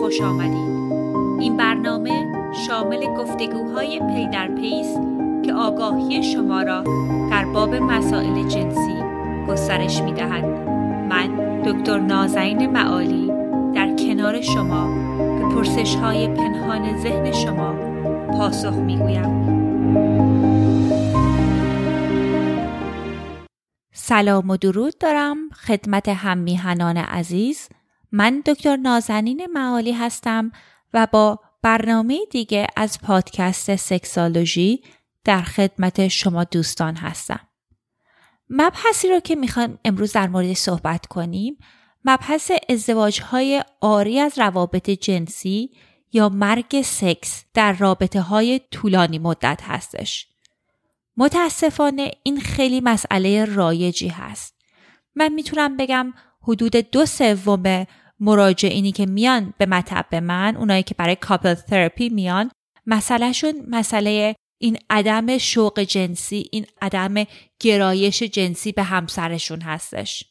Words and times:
خوش 0.00 0.20
آمدید. 0.20 0.92
این 1.40 1.56
برنامه 1.56 2.32
شامل 2.66 3.06
گفتگوهای 3.06 4.00
پی 4.00 4.28
در 4.32 4.48
پی 4.48 4.80
است 4.80 5.00
که 5.44 5.54
آگاهی 5.54 6.22
شما 6.22 6.62
را 6.62 6.84
در 7.30 7.44
باب 7.44 7.74
مسائل 7.74 8.48
جنسی 8.48 9.02
گسترش 9.48 10.02
می 10.02 10.12
دهد. 10.12 10.44
من 11.08 11.62
دکتر 11.62 11.98
نازنین 11.98 12.70
معالی 12.70 13.32
در 13.74 13.96
کنار 13.96 14.40
شما 14.40 14.86
به 15.38 15.54
پرسش 15.54 15.94
های 15.94 16.28
پنهان 16.28 16.98
ذهن 16.98 17.32
شما 17.32 17.74
پاسخ 18.32 18.74
می 18.74 18.98
گویم. 18.98 19.42
سلام 23.94 24.50
و 24.50 24.56
درود 24.56 24.98
دارم 24.98 25.36
خدمت 25.66 26.08
هم 26.08 26.38
میهنان 26.38 26.96
عزیز 26.96 27.68
من 28.12 28.42
دکتر 28.46 28.76
نازنین 28.76 29.46
معالی 29.46 29.92
هستم 29.92 30.52
و 30.94 31.06
با 31.12 31.40
برنامه 31.62 32.20
دیگه 32.30 32.66
از 32.76 33.00
پادکست 33.00 33.76
سکسالوژی 33.76 34.82
در 35.24 35.42
خدمت 35.42 36.08
شما 36.08 36.44
دوستان 36.44 36.96
هستم. 36.96 37.40
مبحثی 38.50 39.08
رو 39.08 39.20
که 39.20 39.34
می‌خوایم 39.34 39.78
امروز 39.84 40.12
در 40.12 40.28
مورد 40.28 40.52
صحبت 40.52 41.06
کنیم 41.06 41.58
مبحث 42.04 42.50
ازدواج 42.68 43.20
های 43.20 43.64
آری 43.80 44.20
از 44.20 44.38
روابط 44.38 44.90
جنسی 44.90 45.70
یا 46.12 46.28
مرگ 46.28 46.82
سکس 46.82 47.44
در 47.54 47.72
رابطه 47.72 48.20
های 48.20 48.60
طولانی 48.70 49.18
مدت 49.18 49.60
هستش. 49.62 50.26
متاسفانه 51.16 52.10
این 52.22 52.40
خیلی 52.40 52.80
مسئله 52.80 53.44
رایجی 53.44 54.08
هست. 54.08 54.54
من 55.14 55.28
می‌تونم 55.28 55.76
بگم 55.76 56.12
حدود 56.42 56.76
دو 56.76 57.06
سوم 57.06 57.86
مراجعینی 58.22 58.92
که 58.92 59.06
میان 59.06 59.54
به 59.58 59.66
مطب 59.66 60.14
من 60.14 60.56
اونایی 60.56 60.82
که 60.82 60.94
برای 60.94 61.16
کاپل 61.16 61.54
تراپی 61.54 62.08
میان. 62.08 62.50
مسئلهشون 62.86 63.54
مسئله 63.68 64.34
این 64.60 64.78
عدم 64.90 65.38
شوق 65.38 65.80
جنسی 65.80 66.48
این 66.52 66.66
عدم 66.82 67.14
گرایش 67.60 68.22
جنسی 68.22 68.72
به 68.72 68.82
همسرشون 68.82 69.60
هستش. 69.60 70.24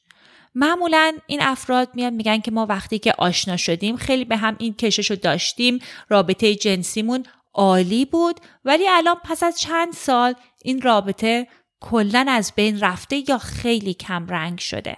معمولا 0.55 1.17
این 1.27 1.41
افراد 1.41 1.89
میان 1.93 2.13
میگن 2.13 2.39
که 2.39 2.51
ما 2.51 2.65
وقتی 2.65 2.99
که 2.99 3.13
آشنا 3.17 3.57
شدیم 3.57 3.95
خیلی 3.95 4.25
به 4.25 4.37
هم 4.37 4.55
این 4.59 4.73
کشش 4.73 5.09
رو 5.09 5.15
داشتیم 5.15 5.79
رابطه 6.09 6.55
جنسیمون 6.55 7.23
عالی 7.53 8.05
بود 8.05 8.39
ولی 8.65 8.89
الان 8.89 9.15
پس 9.23 9.43
از 9.43 9.59
چند 9.59 9.93
سال 9.93 10.33
این 10.63 10.81
رابطه 10.81 11.47
کلا 11.79 12.25
از 12.29 12.53
بین 12.55 12.79
رفته 12.79 13.29
یا 13.29 13.37
خیلی 13.37 13.93
کم 13.93 14.27
رنگ 14.27 14.59
شده. 14.59 14.97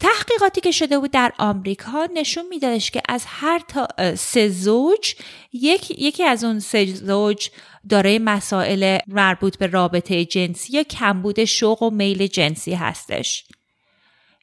تحقیقاتی 0.00 0.60
که 0.60 0.70
شده 0.70 0.98
بود 0.98 1.10
در 1.10 1.32
آمریکا 1.38 2.08
نشون 2.14 2.46
میدادش 2.48 2.90
که 2.90 3.02
از 3.08 3.24
هر 3.26 3.58
تا 3.58 3.88
سه 4.14 4.48
زوج 4.48 5.14
یک، 5.52 5.90
یکی 5.90 6.24
از 6.24 6.44
اون 6.44 6.60
سه 6.60 6.86
زوج 6.86 7.50
دارای 7.88 8.18
مسائل 8.18 8.98
مربوط 9.06 9.58
به 9.58 9.66
رابطه 9.66 10.24
جنسی 10.24 10.72
یا 10.72 10.82
کمبود 10.82 11.44
شوق 11.44 11.82
و 11.82 11.90
میل 11.90 12.26
جنسی 12.26 12.74
هستش. 12.74 13.44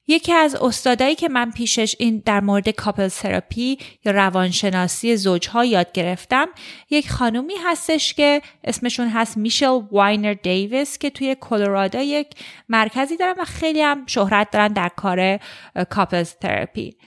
یکی 0.08 0.34
از 0.34 0.56
استادایی 0.56 1.16
که 1.16 1.30
من 1.30 1.52
پیشش 1.52 1.96
این 2.00 2.24
در 2.26 2.40
مورد 2.40 2.70
کاپل 2.70 3.08
تراپی 3.08 3.78
یا 4.06 4.12
روانشناسی 4.12 5.16
زوجها 5.16 5.66
یاد 5.66 5.92
گرفتم 5.92 6.48
یک 6.90 7.12
خانومی 7.12 7.54
هستش 7.66 8.14
که 8.14 8.42
اسمشون 8.64 9.08
هست 9.08 9.38
میشل 9.38 9.82
واینر 9.92 10.34
دیویس 10.34 10.98
که 10.98 11.10
توی 11.10 11.36
کلرادو 11.42 12.02
یک 12.02 12.28
مرکزی 12.70 13.18
دارن 13.18 13.36
و 13.38 13.46
خیلی 13.46 13.82
هم 13.82 14.06
شهرت 14.06 14.52
دارن 14.52 14.74
در 14.74 14.90
کار 14.90 15.40
couple 15.90 16.24
therapy 16.24 16.98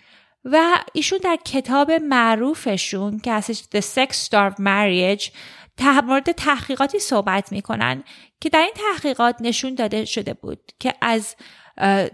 و 0.45 0.79
ایشون 0.93 1.19
در 1.23 1.39
کتاب 1.45 1.91
معروفشون 1.91 3.19
که 3.19 3.33
هستش 3.33 3.63
The 3.75 3.81
Sex 3.81 4.15
Starved 4.29 4.59
Marriage 4.59 5.31
در 5.77 6.01
مورد 6.01 6.33
تحقیقاتی 6.33 6.99
صحبت 6.99 7.53
می‌کنن 7.53 8.05
که 8.41 8.49
در 8.49 8.61
این 8.61 8.75
تحقیقات 8.75 9.37
نشون 9.41 9.75
داده 9.75 10.05
شده 10.05 10.35
بود 10.35 10.61
که 10.79 10.95
از 11.01 11.37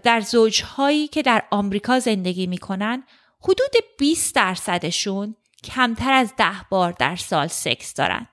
در 0.03 0.21
زوجهایی 0.21 1.07
که 1.07 1.21
در 1.21 1.43
آمریکا 1.51 1.99
زندگی 1.99 2.47
می‌کنن 2.47 3.03
حدود 3.39 3.71
20 3.99 4.35
درصدشون 4.35 5.35
کمتر 5.63 6.13
از 6.13 6.33
ده 6.37 6.61
بار 6.71 6.91
در 6.91 7.15
سال 7.15 7.47
سکس 7.47 7.93
دارن. 7.93 8.27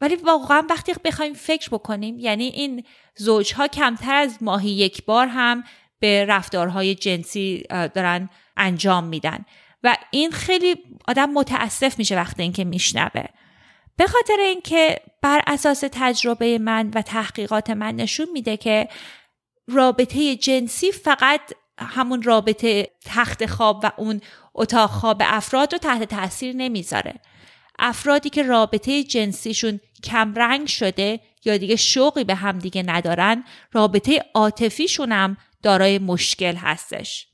ولی 0.00 0.16
واقعا 0.16 0.62
وقتی 0.70 0.92
بخوایم 1.04 1.34
فکر 1.34 1.68
بکنیم 1.70 2.18
یعنی 2.18 2.44
این 2.44 2.84
زوجها 3.16 3.68
کمتر 3.68 4.14
از 4.14 4.38
ماهی 4.40 4.70
یک 4.70 5.04
بار 5.04 5.26
هم 5.26 5.64
به 6.00 6.24
رفتارهای 6.24 6.94
جنسی 6.94 7.64
دارن 7.70 8.28
انجام 8.56 9.04
میدن. 9.04 9.44
و 9.82 9.96
این 10.10 10.30
خیلی 10.30 10.76
آدم 11.08 11.30
متاسف 11.30 11.98
میشه 11.98 12.16
وقتی 12.16 12.42
اینکه 12.42 12.64
میشنوه. 12.64 13.24
به 13.96 14.06
خاطر 14.06 14.36
اینکه 14.40 15.00
بر 15.22 15.42
اساس 15.46 15.84
تجربه 15.92 16.58
من 16.58 16.90
و 16.94 17.02
تحقیقات 17.02 17.70
من 17.70 17.96
نشون 17.96 18.26
میده 18.32 18.56
که 18.56 18.88
رابطه 19.68 20.36
جنسی 20.36 20.92
فقط 20.92 21.40
همون 21.78 22.22
رابطه 22.22 22.90
تخت 23.04 23.46
خواب 23.46 23.80
و 23.82 23.92
اون 23.96 24.20
اتاق 24.54 24.90
خواب 24.90 25.22
افراد 25.24 25.72
رو 25.72 25.78
تحت 25.78 26.04
تاثیر 26.04 26.56
نمی‌ذاره. 26.56 27.14
افرادی 27.78 28.30
که 28.30 28.42
رابطه 28.42 29.04
جنسیشون 29.04 29.80
کمرنگ 30.04 30.66
شده 30.66 31.20
یا 31.44 31.56
دیگه 31.56 31.76
شوقی 31.76 32.24
به 32.24 32.34
هم 32.34 32.58
دیگه 32.58 32.82
ندارن 32.82 33.44
رابطه 33.72 34.24
عاطفیشون 34.34 35.12
هم 35.12 35.36
دارای 35.62 35.98
مشکل 35.98 36.54
هستش. 36.56 37.26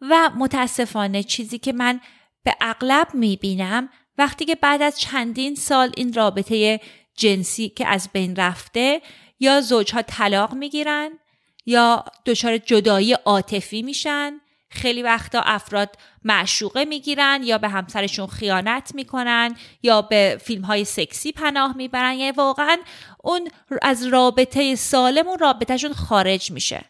و 0.00 0.30
متاسفانه 0.36 1.22
چیزی 1.22 1.58
که 1.58 1.72
من 1.72 2.00
به 2.44 2.56
اغلب 2.60 3.08
می‌بینم 3.14 3.88
وقتی 4.18 4.44
که 4.44 4.54
بعد 4.54 4.82
از 4.82 5.00
چندین 5.00 5.54
سال 5.54 5.92
این 5.96 6.12
رابطه 6.12 6.80
جنسی 7.16 7.68
که 7.68 7.86
از 7.86 8.08
بین 8.12 8.36
رفته 8.36 9.02
یا 9.42 9.60
زوجها 9.60 10.02
طلاق 10.02 10.54
می‌گیرن 10.54 11.10
یا 11.66 12.04
دچار 12.26 12.58
جدایی 12.58 13.12
عاطفی 13.12 13.82
میشن. 13.82 14.32
خیلی 14.70 15.02
وقتا 15.02 15.40
افراد 15.40 15.98
معشوقه 16.24 16.84
می‌گیرن 16.84 17.40
یا 17.42 17.58
به 17.58 17.68
همسرشون 17.68 18.26
خیانت 18.26 18.94
می‌کنن 18.94 19.56
یا 19.82 20.02
به 20.02 20.40
فیلم 20.44 20.64
های 20.64 20.84
سکسی 20.84 21.32
پناه 21.32 21.76
می‌برن. 21.76 22.14
یعنی 22.14 22.30
واقعا 22.30 22.78
اون 23.24 23.48
از 23.82 24.06
رابطه 24.06 24.74
سالم 24.74 25.28
اون 25.28 25.38
رابطهشون 25.38 25.92
خارج 25.92 26.50
میشه. 26.50 26.84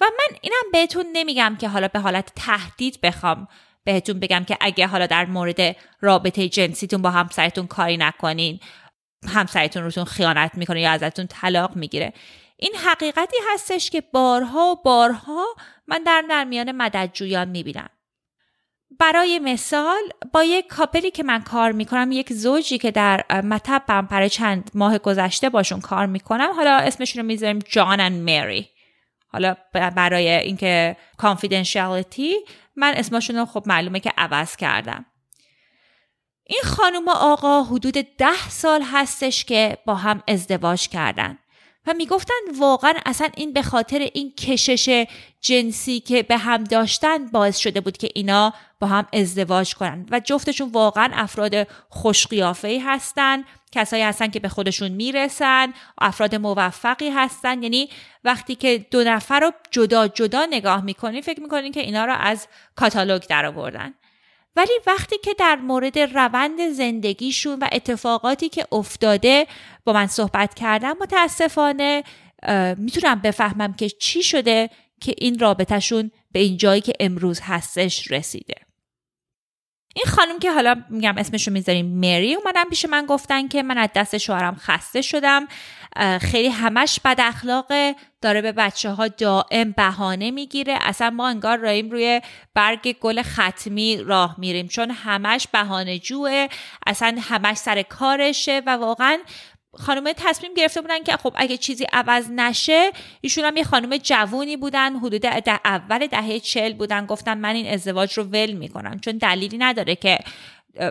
و 0.00 0.04
من 0.04 0.38
اینم 0.40 0.70
بهتون 0.72 1.06
نمیگم 1.12 1.56
که 1.60 1.68
حالا 1.68 1.88
به 1.88 1.98
حالت 1.98 2.32
تهدید 2.36 3.00
بخوام 3.00 3.48
بهتون 3.84 4.20
بگم 4.20 4.44
که 4.44 4.56
اگه 4.60 4.86
حالا 4.86 5.06
در 5.06 5.26
مورد 5.26 5.76
رابطه 6.00 6.48
جنسیتون 6.48 7.02
با 7.02 7.10
همسرتون 7.10 7.66
کاری 7.66 7.96
نکنین. 7.96 8.60
همسرتون 9.28 9.82
روتون 9.82 10.04
خیانت 10.04 10.50
می‌کنه 10.54 10.80
یا 10.80 10.90
ازتون 10.90 11.26
طلاق 11.26 11.76
می‌گیره. 11.76 12.12
این 12.56 12.72
حقیقتی 12.86 13.36
هستش 13.52 13.90
که 13.90 14.00
بارها 14.00 14.60
و 14.60 14.82
بارها 14.82 15.44
من 15.86 16.02
در 16.06 16.24
درمیان 16.30 16.72
مددجویان 16.72 17.48
می‌بینم. 17.48 17.88
برای 19.00 19.38
مثال 19.38 20.02
با 20.32 20.44
یک 20.44 20.66
کاپلی 20.66 21.10
که 21.10 21.22
من 21.22 21.42
کار 21.42 21.72
می‌کنم 21.72 22.12
یک 22.12 22.32
زوجی 22.32 22.78
که 22.78 22.90
در 22.90 23.24
مطبم 23.44 24.06
برای 24.06 24.28
چند 24.28 24.70
ماه 24.74 24.98
گذشته 24.98 25.48
باشون 25.48 25.80
کار 25.80 26.06
می‌کنم 26.06 26.52
حالا 26.56 26.76
اسمشون 26.76 27.22
رو 27.22 27.26
می‌ذاریم 27.26 27.58
جان 27.58 28.00
و 28.00 28.10
مری. 28.10 28.68
حالا 29.28 29.56
برای 29.72 30.28
اینکه 30.28 30.96
کانفیدنشیالیتی 31.16 32.34
من 32.76 32.94
اسمشون 32.96 33.36
رو 33.36 33.44
خب 33.44 33.62
معلومه 33.66 34.00
که 34.00 34.12
عوض 34.18 34.56
کردم. 34.56 35.06
این 36.46 36.60
خانم 36.64 37.08
و 37.08 37.10
آقا 37.10 37.62
حدود 37.62 37.94
ده 37.94 38.48
سال 38.48 38.82
هستش 38.82 39.44
که 39.44 39.78
با 39.86 39.94
هم 39.94 40.22
ازدواج 40.28 40.88
کردن 40.88 41.38
و 41.86 41.94
می‌گفتن 41.94 42.34
واقعا 42.58 42.94
اصلا 43.06 43.28
این 43.36 43.52
به 43.52 43.62
خاطر 43.62 43.98
این 44.14 44.32
کشش 44.32 45.06
جنسی 45.40 46.00
که 46.00 46.22
به 46.22 46.36
هم 46.36 46.64
داشتن 46.64 47.26
باعث 47.26 47.58
شده 47.58 47.80
بود 47.80 47.96
که 47.96 48.08
اینا 48.14 48.52
با 48.80 48.86
هم 48.86 49.06
ازدواج 49.12 49.74
کنن 49.74 50.06
و 50.10 50.20
جفتشون 50.20 50.70
واقعا 50.70 51.08
افراد 51.12 51.66
خوشقیافه 51.88 52.82
هستن 52.84 53.44
کسایی 53.72 54.02
هستن 54.02 54.28
که 54.28 54.40
به 54.40 54.48
خودشون 54.48 54.88
می‌رسن 54.88 55.72
افراد 56.00 56.34
موفقی 56.34 57.10
هستن. 57.10 57.62
یعنی 57.62 57.88
وقتی 58.24 58.54
که 58.54 58.86
دو 58.90 59.04
نفر 59.04 59.40
رو 59.40 59.52
جدا 59.70 60.08
جدا 60.08 60.46
نگاه 60.50 60.84
می‌کنین 60.84 61.22
فکر 61.22 61.40
می‌کنین 61.40 61.72
که 61.72 61.80
اینا 61.80 62.04
رو 62.04 62.12
از 62.12 62.48
کاتالوگ 62.76 63.22
در 63.22 63.46
آوردن 63.46 63.94
ولی 64.56 64.72
وقتی 64.86 65.18
که 65.18 65.34
در 65.38 65.56
مورد 65.56 65.98
روند 65.98 66.68
زندگیشون 66.68 67.58
و 67.58 67.68
اتفاقاتی 67.72 68.48
که 68.48 68.66
افتاده 68.72 69.46
با 69.84 69.92
من 69.92 70.06
صحبت 70.06 70.54
کردم 70.54 70.96
متاسفانه 71.00 72.04
می‌تونم 72.76 73.20
بفهمم 73.20 73.74
که 73.74 73.88
چی 73.88 74.22
شده 74.22 74.70
که 75.00 75.14
این 75.18 75.38
رابطهشون 75.38 76.10
به 76.32 76.40
این 76.40 76.56
جایی 76.56 76.80
که 76.80 76.92
امروز 77.00 77.40
هستش 77.42 78.10
رسیده. 78.10 78.54
این 79.96 80.04
خانم 80.06 80.38
که 80.38 80.52
حالا 80.52 80.84
میگم 80.90 81.18
اسمشو 81.18 81.50
می‌ذاریم 81.50 81.86
مری 81.86 82.34
اومدن 82.34 82.64
پیش 82.64 82.84
من 82.84 83.06
گفتن 83.06 83.48
که 83.48 83.62
من 83.62 83.78
از 83.78 83.88
دست 83.94 84.18
شوهرم 84.18 84.56
خسته 84.56 85.02
شدم. 85.02 85.46
خیلی 86.20 86.48
همش 86.48 87.00
بد 87.04 87.20
اخلاقه 87.20 87.94
داره 88.22 88.42
به 88.42 88.52
بچه 88.52 88.90
ها 88.90 89.08
دائم 89.08 89.72
بهانه 89.72 90.30
می‌گیره. 90.30 90.78
اصلا 90.80 91.10
ما 91.10 91.28
انگار 91.28 91.58
رایم 91.58 91.90
روی 91.90 92.20
برگ 92.54 92.96
گل 93.00 93.22
ختمی 93.22 93.96
راه 93.96 94.34
میریم 94.38 94.68
چون 94.68 94.90
همش 94.90 95.46
بهانه 95.52 95.98
جوه 95.98 96.48
اصلا 96.86 97.16
همش 97.20 97.56
سر 97.56 97.82
کارشه 97.82 98.62
و 98.66 98.70
واقعا 98.70 99.18
خانم 99.78 100.12
تصمیم 100.12 100.54
گرفته 100.54 100.80
بودن 100.80 101.02
که 101.02 101.16
خب 101.16 101.32
اگه 101.36 101.56
چیزی 101.56 101.86
عوض 101.92 102.30
نشه 102.30 102.90
ایشون 103.20 103.44
هم 103.44 103.56
یه 103.56 103.64
خانم 103.64 103.96
جوونی 103.96 104.56
بودن 104.56 104.96
حدود 104.96 105.20
ده 105.20 105.60
اول 105.64 106.06
دهه 106.06 106.40
چل 106.40 106.72
بودن. 106.72 107.06
گفتن 107.06 107.38
من 107.38 107.54
این 107.54 107.74
ازدواج 107.74 108.12
رو 108.12 108.24
ول 108.24 108.52
می‌کنم 108.52 109.00
چون 109.00 109.18
دلیلی 109.18 109.58
نداره 109.58 109.96
که 109.96 110.18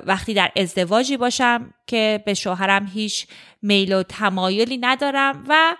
وقتی 0.06 0.34
در 0.34 0.52
ازدواجی 0.56 1.18
باشم 1.18 1.74
که 1.88 2.24
به 2.26 2.34
شوهرم 2.34 2.86
هیچ 2.94 3.28
میل 3.62 3.94
و 3.94 4.04
تمایلی 4.04 4.78
ندارم 4.78 5.44
و 5.48 5.76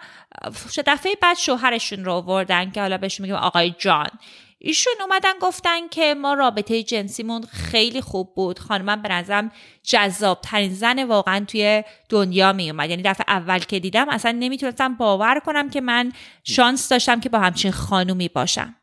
دفعه 0.86 1.16
بعد 1.22 1.38
شوهرشون 1.38 2.06
رو 2.06 2.12
آوردن 2.12 2.72
که 2.72 2.82
حالا 2.82 2.98
بهش 2.98 3.22
میگم 3.22 3.36
آقای 3.36 3.76
جان. 3.80 4.10
ایشون 4.66 4.94
اومدن 5.02 5.34
گفتن 5.42 5.88
که 5.88 6.16
ما 6.16 6.34
رابطه 6.34 6.84
جنسیمون 6.84 7.44
خیلی 7.44 8.02
خوب 8.02 8.36
بود. 8.36 8.60
خانمم 8.60 9.02
به 9.02 9.10
نظرم 9.10 9.52
جذاب 9.84 10.42
ترین 10.42 10.74
زن 10.74 11.04
واقعا 11.04 11.46
توی 11.48 11.84
دنیا 12.10 12.54
می 12.54 12.70
اومد. 12.70 12.90
یعنی 12.90 13.02
دفعه 13.02 13.26
اول 13.28 13.60
که 13.60 13.80
دیدم 13.80 14.10
اصلا 14.10 14.32
نمی‌تونستم 14.32 14.96
باور 14.96 15.40
کنم 15.46 15.70
که 15.70 15.82
من 15.82 16.12
شانس 16.44 16.90
داشتم 16.90 17.20
که 17.20 17.30
با 17.30 17.40
همچین 17.40 17.72
خانومی 17.72 18.28
باشم. 18.28 18.76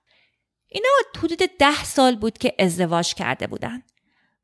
اینا 0.68 0.88
حدود 1.18 1.38
ده 1.58 1.84
سال 1.84 2.16
بود 2.16 2.38
که 2.38 2.54
ازدواج 2.58 3.14
کرده 3.14 3.46
بودن. 3.46 3.82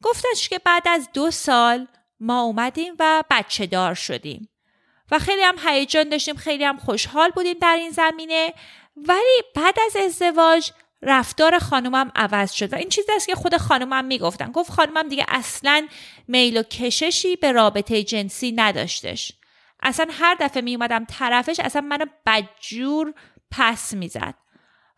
گفتش 0.03 0.49
که 0.49 0.59
بعد 0.59 0.89
از 0.89 1.09
دو 1.15 1.31
سال 1.31 1.87
ما 2.21 2.43
اومدیم 2.43 2.95
و 2.99 3.25
بچه 3.31 3.67
دار 3.67 3.95
شدیم. 3.95 4.49
و 5.11 5.19
خیلی 5.19 5.43
هم 5.43 5.57
هیجان 5.65 6.09
داشتیم 6.09 6.37
خیلی 6.37 6.65
هم 6.65 6.77
خوشحال 6.79 7.31
بودیم 7.31 7.57
در 7.61 7.77
این 7.77 7.91
زمینه. 7.91 8.55
ولی 8.97 9.43
بعد 9.55 9.75
از 9.87 9.97
ازدواج 9.97 10.71
رفتار 11.03 11.59
خانومم 11.59 12.13
عوض 12.15 12.53
شد. 12.53 12.73
و 12.73 12.77
این 12.77 12.89
چیزی 12.89 13.13
است 13.13 13.27
که 13.27 13.35
خود 13.35 13.57
خانومم 13.57 14.05
می‌گفتن. 14.05 14.53
گفت 14.53 14.71
خانومم 14.71 15.09
دیگه 15.09 15.25
اصلا 15.29 15.89
میل 16.29 16.57
و 16.57 16.63
کششی 16.63 17.37
به 17.37 17.53
رابطه 17.53 18.03
جنسی 18.03 18.53
نداشتش. 18.53 19.33
اصلا 19.83 20.07
هر 20.11 20.37
دفعه 20.41 20.63
می 20.63 20.75
اومدم 20.75 21.05
طرفش 21.05 21.61
اصلا 21.61 21.81
منو 21.83 22.05
بدجور 22.27 23.15
پس 23.51 23.95
می‌زد. 23.95 24.35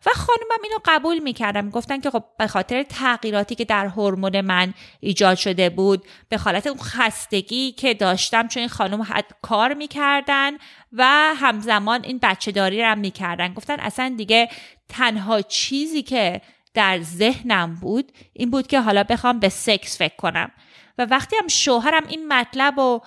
و 0.05 0.09
خانومم 0.15 0.63
اینو 0.63 0.77
قبول 0.85 1.19
می‌کردم 1.19 1.69
گفتن 1.69 1.99
که 1.99 2.09
خب 2.09 2.23
به 2.37 2.47
خاطر 2.47 2.83
تغییراتی 2.83 3.55
که 3.55 3.65
در 3.65 3.87
هورمون 3.87 4.41
من 4.41 4.73
ایجاد 4.99 5.37
شده 5.37 5.69
بود 5.69 6.03
به 6.29 6.37
حالت 6.37 6.67
اون 6.67 6.79
خستگی 6.79 7.71
که 7.71 7.93
داشتم 7.93 8.47
چون 8.47 8.59
این 8.59 8.69
خانم 8.69 9.01
حد 9.01 9.25
کار 9.41 9.73
می‌کردن 9.73 10.51
و 10.93 11.05
همزمان 11.35 12.03
این 12.03 12.19
بچه 12.23 12.51
داری 12.51 12.83
رو 12.83 12.95
می‌کردن. 12.95 13.53
گفتن 13.53 13.79
اصلا 13.79 14.13
دیگه 14.17 14.49
تنها 14.89 15.41
چیزی 15.41 16.03
که 16.03 16.41
در 16.73 16.99
ذهنم 17.01 17.75
بود 17.75 18.11
این 18.33 18.51
بود 18.51 18.67
که 18.67 18.81
حالا 18.81 19.03
بخوام 19.03 19.39
به 19.39 19.49
سکس 19.49 19.97
فکر 19.97 20.15
کنم. 20.15 20.51
و 20.99 21.05
وقتی 21.05 21.35
هم 21.35 21.47
شوهرم 21.47 22.07
این 22.07 22.27
مطلب 22.27 22.79
رو 22.79 23.01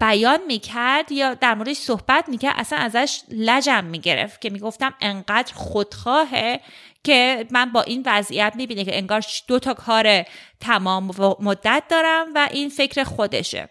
بیان 0.00 0.40
می‌کرد 0.46 1.12
یا 1.12 1.34
در 1.34 1.54
موردش 1.54 1.76
صحبت 1.76 2.28
می‌کرد 2.28 2.54
اصلا 2.58 2.78
ازش 2.78 3.20
لجم 3.30 3.84
می‌گرفت 3.84 4.40
که 4.40 4.50
می‌گفتم 4.50 4.94
انقدر 5.00 5.54
خودخواهه 5.54 6.60
که 7.04 7.46
من 7.50 7.72
با 7.72 7.82
این 7.82 8.02
وضعیت 8.06 8.52
می‌بینه 8.56 8.84
که 8.84 8.96
انگار 8.98 9.24
دو 9.48 9.58
تا 9.58 9.74
کار 9.74 10.24
تمام 10.60 11.10
مدت 11.40 11.82
دارم 11.88 12.26
و 12.34 12.48
این 12.50 12.68
فکر 12.68 13.04
خودشه. 13.04 13.68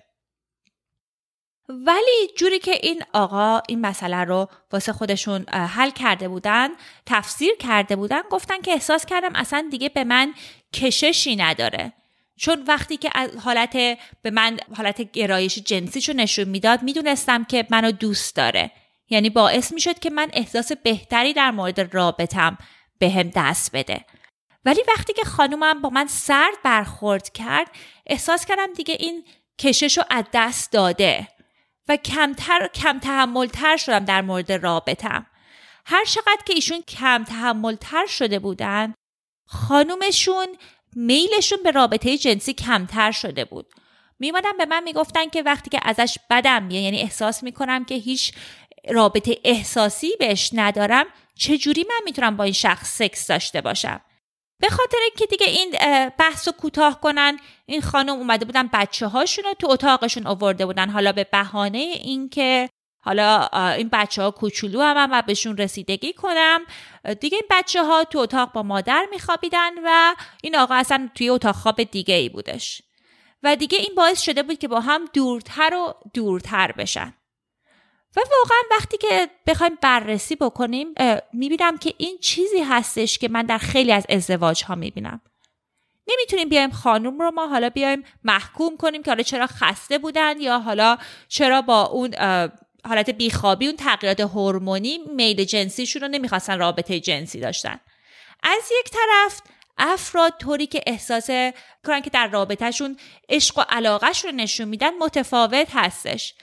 ولی 1.70 2.28
جوری 2.38 2.60
که 2.60 2.80
این 2.84 3.04
آقا 3.14 3.62
این 3.68 3.82
مسئله 3.82 4.18
رو 4.24 4.48
واسه 4.72 4.94
خودشون 4.94 5.46
حل 5.50 5.90
کرده 5.90 6.28
بودن 6.28 6.70
تفسیر 7.06 7.56
کرده 7.60 7.96
بودن 7.96 8.22
گفتن 8.32 8.62
که 8.62 8.72
احساس 8.72 9.06
کردم 9.06 9.36
اصلا 9.36 9.68
دیگه 9.72 9.90
به 9.90 10.04
من 10.04 10.34
کششی 10.74 11.36
نداره. 11.36 11.94
چون 12.38 12.64
وقتی 12.68 12.98
که 12.98 13.10
از 13.16 13.30
حالت 13.38 13.74
به 14.22 14.32
من 14.32 14.60
حالت 14.78 15.12
گرایش 15.12 15.60
جنسیشو 15.60 16.14
نشون 16.14 16.46
می‌داد 16.50 16.84
می‌دونستم 16.84 17.44
که 17.44 17.68
منو 17.70 17.92
دوست 17.92 18.36
داره. 18.36 18.72
یعنی 19.10 19.30
باعث 19.30 19.74
می‌شد 19.74 20.00
که 20.00 20.10
من 20.10 20.30
احساس 20.34 20.72
بهتری 20.72 21.34
در 21.34 21.52
مورد 21.52 21.96
رابطم 21.96 22.58
به 23.00 23.10
هم 23.10 23.32
دست 23.36 23.76
بده. 23.76 24.06
ولی 24.66 24.82
وقتی 24.88 25.14
که 25.14 25.24
خانومم 25.24 25.82
با 25.82 25.90
من 25.90 26.08
سرد 26.08 26.56
برخورد 26.64 27.30
کرد 27.30 27.72
احساس 28.06 28.46
کردم 28.46 28.74
دیگه 28.74 28.96
این 29.00 29.26
کشش 29.60 29.98
رو 29.98 30.04
از 30.10 30.24
دست 30.34 30.72
داده 30.72 31.28
و 31.88 31.98
کمتر 31.98 32.68
کم 32.68 33.00
تحملتر 33.00 33.78
شدم 33.78 34.06
در 34.06 34.22
مورد 34.22 34.52
رابطم. 34.52 35.26
هر 35.86 36.06
چقدر 36.06 36.42
که 36.46 36.54
ایشون 36.54 36.82
کم 36.82 37.24
تحملتر 37.24 38.06
شده 38.06 38.40
بودن 38.40 38.94
خانومشون 39.48 40.48
میلشون 40.96 41.60
به 41.64 41.72
رابطه 41.72 42.18
جنسی 42.18 42.54
کمتر 42.54 43.12
شده 43.12 43.46
بود. 43.46 43.66
میمادن 44.20 44.58
به 44.58 44.66
من 44.66 44.84
می‌گفتن 44.84 45.30
که 45.30 45.42
وقتی 45.42 45.70
که 45.70 45.80
ازش 45.84 46.18
بدم 46.30 46.64
میاد 46.64 46.84
یعنی 46.84 47.00
احساس 47.02 47.44
می‌کنم 47.44 47.86
که 47.86 47.96
هیچ 47.96 48.34
رابطه 48.90 49.38
احساسی 49.44 50.12
بهش 50.20 50.50
ندارم 50.54 51.06
چجوری 51.36 51.86
من 51.90 52.06
می‌تونم 52.06 52.38
با 52.38 52.44
این 52.44 52.54
شخص 52.54 52.98
سکس 52.98 53.28
داشته 53.28 53.62
باشم؟ 53.62 54.02
به 54.60 54.70
خاطر 54.70 54.98
اینکه 55.04 55.26
دیگه 55.26 55.48
این 55.48 55.76
بحث 56.10 56.48
رو 56.48 56.54
کوتاه 56.54 57.02
کنن 57.02 57.40
این 57.66 57.82
خانم 57.82 58.14
اومده 58.14 58.46
بودن 58.46 58.70
بچه 58.74 59.08
هاشون 59.08 59.44
رو 59.44 59.54
تو 59.54 59.70
اتاقشون 59.70 60.28
آورده 60.28 60.66
بودن. 60.66 60.90
حالا 60.90 61.12
به 61.12 61.24
بهانه 61.24 61.78
اینکه 61.78 62.70
حالا 63.06 63.48
این 63.78 63.90
بچه 63.92 64.22
ها 64.22 64.32
کوچولو 64.32 64.82
هم 64.82 65.10
و 65.12 65.22
بهشون 65.22 65.58
رسیدگی 65.58 66.14
کنم. 66.14 66.62
دیگه 67.20 67.38
این 67.38 67.48
بچه 67.50 67.84
ها 67.84 68.04
تو 68.04 68.20
اتاق 68.20 68.52
با 68.52 68.64
مادر 68.64 69.06
میخوابیدن 69.12 69.72
و 69.84 70.16
این 70.44 70.56
آقا 70.56 70.76
اصلا 70.76 71.10
توی 71.16 71.30
اتاق 71.30 71.56
خواب 71.56 71.84
دیگه 71.84 72.16
ای 72.16 72.30
بودش. 72.30 72.82
و 73.44 73.56
دیگه 73.56 73.78
این 73.78 73.96
باعث 73.98 74.22
شده 74.22 74.44
بود 74.44 74.60
که 74.60 74.68
با 74.68 74.80
هم 74.80 75.06
دورتر 75.14 75.74
و 75.74 75.94
دورتر 76.14 76.72
بشن. 76.72 77.14
و 78.16 78.20
واقعا 78.20 78.58
وقتی 78.72 78.98
که 78.98 79.30
بخوایم 79.48 79.78
بررسی 79.82 80.36
بکنیم 80.36 80.88
می‌بینم 81.34 81.78
که 81.78 81.94
این 81.98 82.18
چیزی 82.18 82.60
هستش 82.60 83.18
که 83.18 83.28
من 83.28 83.46
در 83.46 83.58
خیلی 83.58 83.92
از 83.92 84.06
ازدواج 84.10 84.64
ها 84.64 84.76
می‌بینم. 84.76 85.22
نمی‌تونیم 86.08 86.50
بیایم 86.50 86.72
خانوم 86.72 87.20
رو 87.20 87.32
ما 87.32 87.48
حالا 87.48 87.70
بیایم 87.70 88.04
محکوم 88.24 88.78
کنیم 88.78 89.04
که 89.04 89.12
حالا 89.12 89.24
چرا 89.24 89.48
خسته 89.48 89.98
بودن 89.98 90.42
یا 90.42 90.60
حالا 90.60 90.98
چرا 91.28 91.62
با 91.62 91.84
اون 91.86 92.12
حالت 92.88 93.10
بیخوابی 93.10 93.68
اون 93.68 93.76
تغییرات 93.76 94.20
هورمونی 94.20 95.00
میل 95.16 95.44
جنسیشون 95.44 96.02
رو 96.02 96.08
نمی‌خواستن 96.08 96.60
رابطه 96.60 97.00
جنسی 97.00 97.40
داشتن. 97.40 97.80
از 98.44 98.64
یک 98.80 98.92
طرف 98.92 99.42
افراد 99.78 100.34
طوری 100.40 100.68
که 100.68 100.82
احساس 100.88 101.30
کنن 101.86 102.02
که 102.02 102.10
در 102.10 102.28
رابطهشون 102.28 102.98
عشق 103.30 103.58
و 103.58 103.62
علاقهش 103.70 104.26
رو 104.26 104.32
نشون 104.32 104.68
میدن 104.68 104.98
متفاوت 104.98 105.68
هستش. 105.74 106.34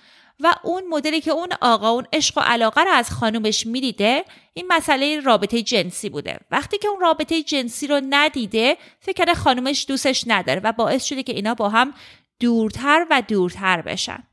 و 0.40 0.54
اون 0.62 0.82
مدلی 0.90 1.20
که 1.20 1.30
اون 1.30 1.49
آقا 1.61 1.90
اون 1.90 2.06
عشق 2.12 2.38
و 2.38 2.40
علاقه 2.40 2.80
رو 2.80 2.90
از 2.90 3.11
خانومش 3.11 3.66
می‌دیده 3.66 4.25
این 4.54 4.66
مسئله 4.68 5.20
رابطه 5.20 5.62
جنسی 5.62 6.08
بوده. 6.08 6.38
وقتی 6.50 6.78
که 6.78 6.88
اون 6.88 7.00
رابطه 7.00 7.42
جنسی 7.42 7.87
رو 7.87 8.00
ندیده 8.11 8.76
فکر 9.00 9.34
خانومش 9.34 9.84
دوستش 9.88 10.25
نداره 10.26 10.61
و 10.64 10.72
باعث 10.72 11.04
شده 11.04 11.22
که 11.22 11.32
اینا 11.32 11.54
با 11.54 11.68
هم 11.68 11.94
دورتر 12.40 13.06
و 13.11 13.22
دورتر 13.28 13.82
بشن. 13.82 14.25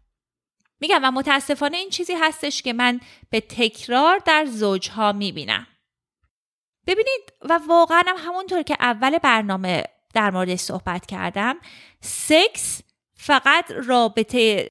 میگم 0.80 1.00
و 1.04 1.12
متاسفانه 1.12 1.78
این 1.78 1.90
چیزی 1.90 2.14
هستش 2.14 2.62
که 2.62 2.74
من 2.74 3.00
به 3.30 3.42
تکرار 3.42 4.18
در 4.26 4.46
زوجها 4.46 5.12
می‌بینم. 5.12 5.68
ببینید 6.88 7.34
و 7.42 7.60
واقعا 7.68 8.04
هم 8.08 8.16
همونطور 8.18 8.64
که 8.64 8.78
اول 8.80 9.18
برنامه 9.18 9.84
در 10.14 10.32
موردش 10.32 10.60
صحبت 10.60 11.06
کردم 11.06 11.58
سکس 12.02 12.82
فقط 13.14 13.72
رابطه 13.72 14.70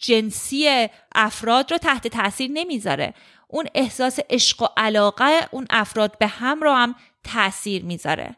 جنسی 0.00 0.88
افراد 1.14 1.72
رو 1.72 1.78
تحت 1.78 2.08
تاثیر 2.08 2.50
نمی‌ذاره. 2.52 3.14
اون 3.48 3.66
احساس 3.74 4.18
عشق 4.30 4.62
و 4.62 4.66
علاقه 4.76 5.48
اون 5.50 5.66
افراد 5.70 6.18
به 6.18 6.26
هم 6.26 6.60
رو 6.60 6.72
هم 6.72 6.94
تاثیر 7.24 7.84
می‌ذاره. 7.84 8.36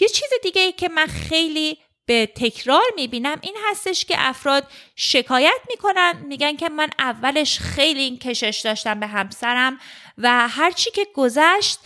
یه 0.00 0.08
چیز 0.08 0.30
دیگه 0.42 0.62
ای 0.62 0.72
که 0.72 0.88
من 0.88 1.06
خیلی 1.06 1.78
به 2.06 2.26
تکرار 2.26 2.82
می‌بینم. 2.96 3.38
این 3.42 3.56
هستش 3.70 4.04
که 4.04 4.14
افراد 4.18 4.66
شکایت 4.96 5.60
می‌کنن 5.70 6.24
میگن 6.26 6.56
که 6.56 6.68
من 6.68 6.90
اولش 6.98 7.58
خیلی 7.58 8.00
این 8.00 8.18
کشش 8.18 8.60
داشتم 8.64 9.00
به 9.00 9.06
همسرم 9.06 9.78
و 10.18 10.48
هرچی 10.48 10.90
که 10.90 11.06
گذشت 11.14 11.78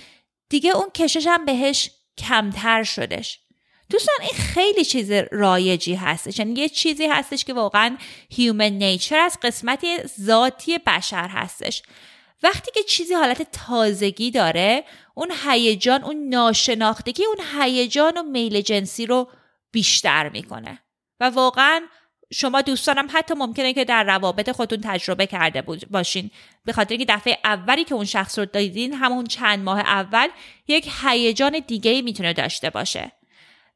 دیگه 0.48 0.76
اون 0.76 0.90
کششم 0.94 1.44
بهش 1.44 1.90
کمتر 2.18 2.82
شدش. 2.82 3.40
دوستان 3.90 4.16
این 4.22 4.34
خیلی 4.34 4.84
چیز 4.84 5.10
رایجی 5.32 5.94
هستش. 5.94 6.38
یعنی 6.38 6.60
یه 6.60 6.68
چیزی 6.68 7.06
هستش 7.06 7.44
که 7.44 7.54
واقعا 7.54 7.96
هیومن 8.30 8.70
نیچر 8.70 9.18
از 9.18 9.38
قسمتی 9.42 9.96
ذاتی 10.20 10.78
بشر 10.78 11.28
هستش. 11.28 11.82
وقتی 12.42 12.70
که 12.74 12.82
چیزی 12.82 13.14
حالت 13.14 13.52
تازگی 13.52 14.30
داره 14.30 14.84
اون 15.14 15.32
هیجان 15.44 16.04
اون 16.04 16.28
ناشناختگی 16.28 17.24
اون 17.24 17.62
هیجان 17.62 18.16
و 18.16 18.22
میل 18.22 18.60
جنسی 18.60 19.06
رو 19.06 19.28
بیشتر 19.70 20.28
می‌کنه. 20.28 20.78
و 21.20 21.30
واقعا 21.30 21.80
شما 22.32 22.62
دوستانم 22.62 23.08
حتی 23.12 23.34
ممکنه 23.34 23.72
که 23.72 23.84
در 23.84 24.04
روابط 24.04 24.50
خودتون 24.50 24.80
تجربه 24.82 25.26
کرده 25.26 25.62
باشین. 25.90 26.30
به 26.64 26.72
خاطر 26.72 26.96
که 26.96 27.04
دفعه 27.08 27.38
اولی 27.44 27.84
که 27.84 27.94
اون 27.94 28.04
شخص 28.04 28.38
رو 28.38 28.44
دیدین 28.44 28.94
همون 28.94 29.24
چند 29.24 29.64
ماه 29.64 29.80
اول 29.80 30.28
یک 30.68 30.90
هیجان 31.02 31.58
دیگه 31.66 32.02
می‌تونه 32.02 32.32
داشته 32.32 32.70
باشه. 32.70 33.12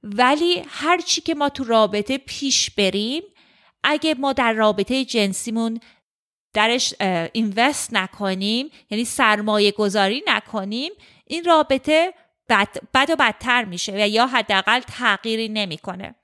ولی 0.02 0.62
هر 0.68 0.98
چی 0.98 1.20
که 1.20 1.34
ما 1.34 1.48
تو 1.48 1.64
رابطه 1.64 2.18
پیش 2.18 2.70
بریم 2.70 3.22
اگه 3.84 4.14
ما 4.14 4.32
در 4.32 4.52
رابطه 4.52 5.04
جنسیمون 5.04 5.80
درش 6.54 6.94
اینوست 7.32 7.94
نکنیم 7.94 8.70
یعنی 8.90 9.04
سرمایه 9.04 9.72
گذاری 9.72 10.22
نکنیم 10.26 10.92
این 11.26 11.44
رابطه 11.44 12.14
بد, 12.52 12.68
بد 12.94 13.10
و 13.10 13.16
بدتر 13.16 13.64
میشه 13.64 13.92
و 13.92 14.08
یا 14.08 14.26
حداقل 14.26 14.80
تغییری 14.80 15.48
نمی‌کنه. 15.48 16.14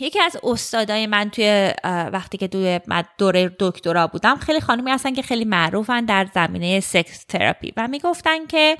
یکی 0.00 0.20
از 0.20 0.36
استادای 0.42 1.06
من 1.06 1.30
توی 1.30 1.72
وقتی 1.84 2.38
که 2.38 2.48
توی 2.48 2.80
دوره 3.18 3.56
دکترا 3.58 4.06
بودم 4.06 4.36
خیلی 4.36 4.60
خانمی 4.60 4.90
هستن 4.90 5.14
که 5.14 5.22
خیلی 5.22 5.44
معروفن 5.44 6.04
در 6.04 6.28
زمینه 6.34 6.80
سکس 6.80 7.24
تراپی 7.24 7.72
و 7.76 7.88
می‌گفتن 7.88 8.46
که 8.46 8.78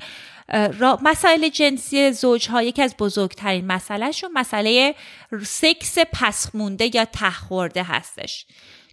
مسائل 1.01 1.49
جنسی 1.49 2.11
زوجها 2.11 2.61
یکی 2.61 2.81
از 2.81 2.95
بزرگترین 2.99 3.67
مسئلهشون 3.67 4.31
مسئله 4.33 4.95
سکس 5.45 5.97
پسمونده 6.13 6.95
یا 6.95 7.05
تخورده 7.13 7.83
هستش. 7.83 8.45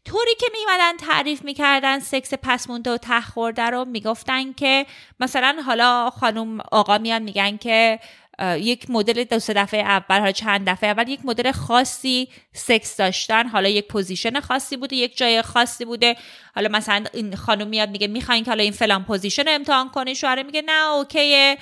طوری 0.07 0.35
که 0.41 0.47
میمدن 0.53 0.97
تعریف 0.97 1.45
می‌کردن 1.45 2.01
سکس 2.01 2.35
پسمونده 2.35 2.91
و 2.91 2.99
تخورده 3.03 3.63
رو 3.63 3.85
می‌گفتن 3.85 4.53
که 4.53 4.87
مثلا 5.21 5.63
حالا 5.67 6.11
خانم 6.11 6.61
آقا 6.61 6.99
میان 6.99 7.23
میگن 7.23 7.57
که 7.57 8.01
یک 8.57 8.91
مدل 8.91 9.25
دو 9.25 9.39
سه 9.39 9.53
دفعه 9.53 9.81
اول 9.81 10.19
حالا 10.19 10.33
چند 10.33 10.69
دفعه 10.69 10.91
اول 10.91 11.09
یک 11.09 11.21
مدل 11.25 11.53
خاصی 11.53 12.29
سکس 12.53 12.97
داشتن. 12.97 13.49
حالا 13.49 13.69
یک 13.69 13.89
position 13.89 14.41
خاصی 14.41 14.77
بوده 14.77 14.97
یک 14.97 15.17
جای 15.17 15.43
خاصی 15.43 15.85
بوده. 15.85 16.17
حالا 16.55 16.69
مثلا 16.69 17.05
این 17.13 17.37
خانم 17.37 17.69
میاد 17.69 17.91
میگه 17.91 18.07
می‌خواین 18.07 18.45
که 18.45 18.51
حالا 18.51 18.63
این 18.63 18.73
فلان 18.73 19.05
position 19.05 19.45
امتحان 19.49 19.91
کنی؟ 19.91 20.15
شوهر 20.15 20.43
میگه 20.43 20.63
نه 20.67 20.87
okay 20.87 21.35
ه. 21.35 21.59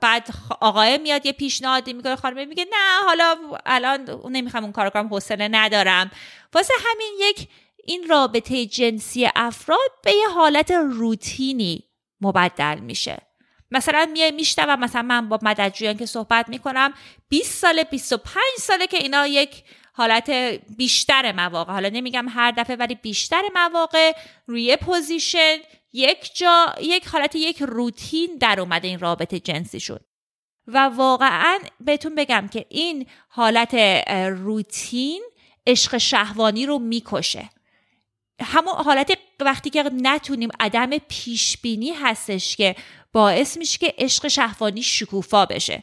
بعد 0.00 0.28
آقای 0.60 0.98
میاد 0.98 1.26
یه 1.26 1.32
پیشنهادی 1.32 1.92
می‌کنه 1.92 2.16
خانم 2.16 2.48
میگه 2.48 2.64
نه 2.64 3.06
حالا 3.06 3.36
الان 3.66 4.20
نمی‌خوام 4.30 4.62
اون 4.62 4.72
کار 4.72 4.90
کنم 4.90 5.08
حوصله 5.08 5.48
ندارم. 5.48 6.10
واسه 6.54 6.74
همین 6.86 7.12
یک 7.20 7.48
این 7.84 8.08
رابطه 8.08 8.66
جنسی 8.66 9.28
افراد 9.36 9.90
به 10.04 10.12
یه 10.12 10.28
حالت 10.28 10.70
روتینی 10.70 11.84
مبدل 12.20 12.78
میشه. 12.78 13.18
مثلا 13.70 14.10
میای 14.12 14.30
میشنوم 14.30 14.80
مثلا 14.80 15.02
من 15.02 15.28
با 15.28 15.38
مددجویان 15.42 15.96
که 15.96 16.06
صحبت 16.06 16.48
می‌کنم 16.48 16.92
20 17.28 17.58
سال 17.58 17.82
25 17.82 18.44
ساله 18.58 18.86
که 18.86 18.96
اینا 18.96 19.26
یک 19.26 19.64
حالت 19.92 20.30
بیشتر 20.76 21.32
مواقع 21.32 21.72
حالا 21.72 21.88
نمیگم 21.88 22.26
هر 22.28 22.50
دفعه 22.50 22.76
ولی 22.76 22.94
بیشتر 22.94 23.42
مواقع 23.54 24.12
روی 24.46 24.76
پوزیشن 24.76 25.56
یک 25.92 26.36
جا 26.36 26.74
یک 26.80 27.06
حالت 27.06 27.34
یک 27.34 27.62
روتین 27.62 28.36
در 28.40 28.60
اومده 28.60 28.88
این 28.88 28.98
رابطه 28.98 29.40
جنسی 29.40 29.80
شد 29.80 30.04
و 30.66 30.78
واقعا 30.78 31.58
بهتون 31.80 32.14
بگم 32.14 32.48
که 32.52 32.66
این 32.68 33.06
حالت 33.28 33.74
روتین 34.28 35.22
عشق 35.66 35.98
شهوانی 35.98 36.66
رو 36.66 36.78
می‌کشه. 36.78 37.50
همون 38.42 38.74
حالت 38.74 39.18
وقتی 39.40 39.70
که 39.70 39.90
نتونیم 40.02 40.48
عدم 40.60 40.90
پیش 40.98 41.58
بینی 41.58 41.92
هستش 41.92 42.56
که 42.56 42.74
باعث 43.12 43.56
میشه 43.56 43.78
که 43.78 43.94
عشق 43.98 44.28
شهوانی 44.28 44.82
شکوفا 44.82 45.46
بشه. 45.46 45.82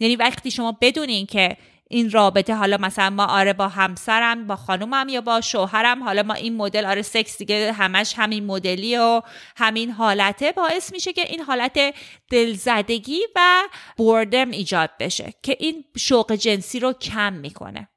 یعنی 0.00 0.16
وقتی 0.16 0.50
شما 0.50 0.78
بدونین 0.80 1.26
که 1.26 1.56
این 1.90 2.10
رابطه 2.10 2.54
حالا 2.54 2.76
مثلا 2.76 3.10
ما 3.10 3.26
آره 3.26 3.52
با 3.52 3.68
همسرم 3.68 4.46
با 4.46 4.56
خانومم 4.56 5.08
یا 5.08 5.20
با 5.20 5.40
شوهرم 5.40 6.02
حالا 6.02 6.22
ما 6.22 6.34
این 6.34 6.56
مدل 6.56 6.86
آره 6.86 7.02
سکس 7.02 7.38
دیگه 7.38 7.72
همش 7.72 8.14
همین 8.16 8.46
مدلی 8.46 8.96
و 8.96 9.22
همین 9.56 9.90
حالته 9.90 10.52
باعث 10.52 10.92
میشه 10.92 11.12
که 11.12 11.22
این 11.28 11.40
حالت 11.40 11.94
دلزدگی 12.30 13.20
و 13.36 13.62
بردم 13.98 14.50
ایجاد 14.50 14.90
بشه 15.00 15.34
که 15.42 15.56
این 15.60 15.84
شوق 15.96 16.32
جنسی 16.32 16.80
رو 16.80 16.92
کم 16.92 17.32
می‌کنه. 17.32 17.88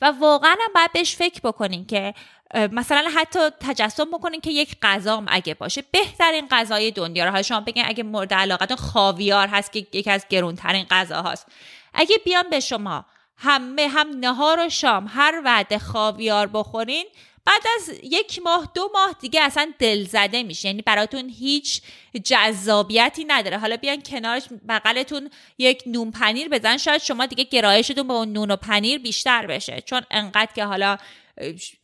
و 0.00 0.12
واقعا 0.20 0.56
هم 0.60 0.72
باید 0.74 0.92
بهش 0.92 1.16
فکر 1.16 1.40
بکنین 1.40 1.86
که 1.86 2.14
مثلا 2.54 3.10
حتی 3.14 3.38
تجسم 3.60 4.10
بکنین 4.10 4.40
که 4.40 4.50
یک 4.50 4.76
غذا 4.82 5.24
اگه 5.26 5.54
باشه 5.54 5.84
بهترین 5.90 6.48
غذای 6.50 6.90
دنیا 6.90 7.28
رو. 7.28 7.42
شما 7.42 7.60
بگین 7.60 7.84
اگه 7.86 8.02
مورد 8.02 8.34
علاقتون 8.34 8.76
خاویار 8.76 9.48
هست 9.48 9.72
که 9.72 9.78
یکی 9.78 10.10
از 10.10 10.26
گرونترین 10.28 10.86
غذاهاست 10.90 11.46
اگه 11.94 12.16
بیان 12.24 12.50
به 12.50 12.60
شما 12.60 13.04
همه 13.36 13.88
هم 13.88 14.08
نهار 14.20 14.66
و 14.66 14.68
شام 14.68 15.06
هر 15.08 15.42
وعده 15.44 15.78
خاویار 15.78 16.46
بخورین 16.46 17.06
بعد 17.48 17.62
از 17.76 17.90
یک 18.02 18.40
ماه 18.44 18.70
دو 18.74 18.90
ماه 18.94 19.16
دیگه 19.20 19.40
اصلا 19.40 19.72
دل 19.78 20.04
زده 20.04 20.42
میشه. 20.42 20.68
یعنی 20.68 20.82
براتون 20.82 21.28
هیچ 21.28 21.82
جذابیتی 22.24 23.24
نداره. 23.24 23.58
حالا 23.58 23.76
بیان 23.76 24.02
کنارش 24.02 24.42
بغلتون 24.68 25.30
یک 25.58 25.82
نون 25.86 26.10
پنیر 26.10 26.48
بزن. 26.48 26.76
شاید 26.76 27.00
شما 27.00 27.26
دیگه 27.26 27.44
گرایشتون 27.44 28.08
به 28.08 28.14
اون 28.14 28.32
نون 28.32 28.50
و 28.50 28.56
پنیر 28.56 28.98
بیشتر 28.98 29.46
بشه. 29.46 29.80
چون 29.80 30.02
انقدر 30.10 30.52
که 30.54 30.64
حالا 30.64 30.98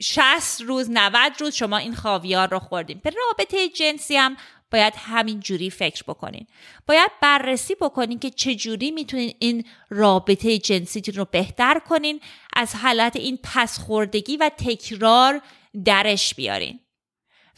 60 0.00 0.60
روز 0.60 0.90
90 0.90 1.32
روز 1.40 1.54
شما 1.54 1.76
این 1.76 1.94
خاویار 1.94 2.48
رو 2.48 2.58
خوردیم 2.58 3.00
به 3.04 3.10
رابطه 3.10 3.68
جنسی 3.68 4.16
هم 4.16 4.36
باید 4.74 4.94
همین 4.96 5.40
جوری 5.40 5.70
فکر 5.70 6.02
بکنین. 6.02 6.46
باید 6.86 7.10
بررسی 7.22 7.74
بکنین 7.74 8.18
که 8.18 8.30
چه 8.30 8.54
جوری 8.54 8.90
می‌تونین 8.90 9.34
این 9.38 9.64
رابطه 9.90 10.58
جنسیتون 10.58 11.14
رو 11.14 11.24
بهتر 11.30 11.78
کنین 11.78 12.20
از 12.56 12.74
حالت 12.74 13.16
این 13.16 13.38
پسخوردگی 13.42 14.36
و 14.36 14.50
تکرار 14.58 15.40
درش 15.84 16.34
بیارین. 16.34 16.80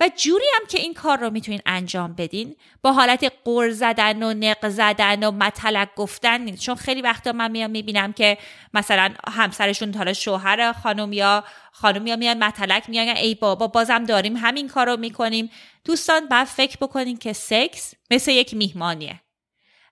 و 0.01 0.11
جوری 0.17 0.45
هم 0.61 0.67
که 0.67 0.81
این 0.81 0.95
کار 0.95 1.19
رو 1.19 1.31
می‌تونین 1.31 1.61
انجام 1.67 2.15
بدین 2.15 2.57
با 2.83 2.93
حالت 2.93 3.33
قر 3.45 3.71
زدن 3.71 4.23
و 4.23 4.35
نق 4.35 4.69
زدن 4.69 5.25
و 5.25 5.31
مطلق 5.31 5.89
گفتن 5.97 6.41
نیست. 6.41 6.63
چون 6.63 6.75
خیلی 6.75 7.03
وقتا 7.03 7.33
من 7.33 7.51
میام 7.51 7.71
می‌بینم 7.71 8.13
که 8.13 8.39
مثلا 8.75 9.15
همسرشون 9.29 9.95
حالا 9.95 10.13
شوهر 10.13 10.73
خانم 10.73 11.13
یا 11.13 11.45
خانم 11.73 12.07
یا 12.07 12.17
میان 12.17 12.45
مطلق 12.45 12.89
میان 12.89 13.09
ای 13.09 13.35
بابا 13.35 13.67
بازم 13.67 14.05
داریم 14.05 14.37
همین 14.37 14.69
کار 14.69 14.87
رو 14.87 14.97
می‌کنیم. 14.97 15.51
دوستان 15.85 16.29
باید 16.29 16.47
فکر 16.47 16.77
بکنین 16.77 17.17
که 17.17 17.33
سکس 17.33 17.95
مثل 18.11 18.31
یک 18.31 18.55
میهمانیه. 18.55 19.21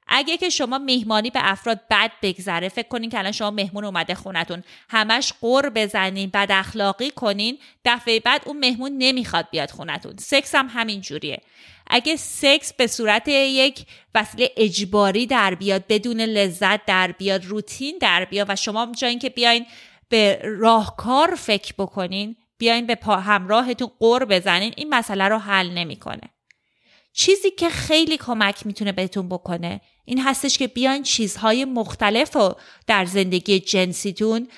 اگه 0.06 0.36
که 0.36 0.50
شما 0.50 0.78
مهمانی 0.78 1.30
به 1.30 1.40
افراد 1.42 1.80
بد 1.90 2.10
بگذره 2.22 2.68
فکر 2.68 2.88
کنین 2.88 3.10
که 3.10 3.18
الان 3.18 3.32
شما 3.32 3.50
مهمون 3.50 3.84
اومده 3.84 4.14
خونتون. 4.14 4.62
همش 4.88 5.32
قر 5.40 5.68
بزنین 5.68 6.30
بد 6.30 6.48
اخلاقی 6.50 7.10
کنین. 7.10 7.58
دفعه 7.84 8.20
بعد 8.20 8.42
اون 8.46 8.58
مهمون 8.58 8.92
نمی‌خواد 8.98 9.46
بیاد 9.50 9.70
خونتون. 9.70 10.16
سکس 10.18 10.54
هم 10.54 10.68
همین 10.70 11.00
جوریه. 11.00 11.40
اگه 11.86 12.16
سکس 12.16 12.72
به 12.72 12.86
صورت 12.86 13.28
یک 13.28 13.86
وسیله 14.14 14.50
اجباری 14.56 15.26
در 15.26 15.54
بیاد 15.54 15.84
بدون 15.88 16.20
لذت 16.20 16.86
در 16.86 17.12
بیاد 17.12 17.44
روتین 17.44 17.98
در 18.00 18.24
بیاد 18.24 18.46
و 18.50 18.56
شما 18.56 18.92
جایی 18.98 19.18
که 19.18 19.30
بیاین 19.30 19.66
به 20.08 20.40
راهکار 20.44 21.34
فکر 21.34 21.74
بکنین 21.78 22.36
بیاین 22.58 22.86
به 22.86 22.94
پا 22.94 23.16
همراهتون 23.16 23.90
قور 23.98 24.24
بزنین 24.24 24.72
این 24.76 24.94
مسئله 24.94 25.28
رو 25.28 25.38
حل 25.38 25.70
نمی‌کنه. 25.70 26.33
چیزی 27.16 27.50
که 27.50 27.68
خیلی 27.68 28.16
کمک 28.16 28.66
می‌تونه 28.66 28.92
بهتون 28.92 29.28
بکنه 29.28 29.80
این 30.04 30.20
هستش 30.20 30.58
که 30.58 30.66
بیاین 30.66 31.02
چیزهای 31.02 31.64
مختلف 31.64 32.36
رو 32.36 32.56
در 32.86 33.04
زندگی 33.04 33.60
جنسیتون 33.60 34.48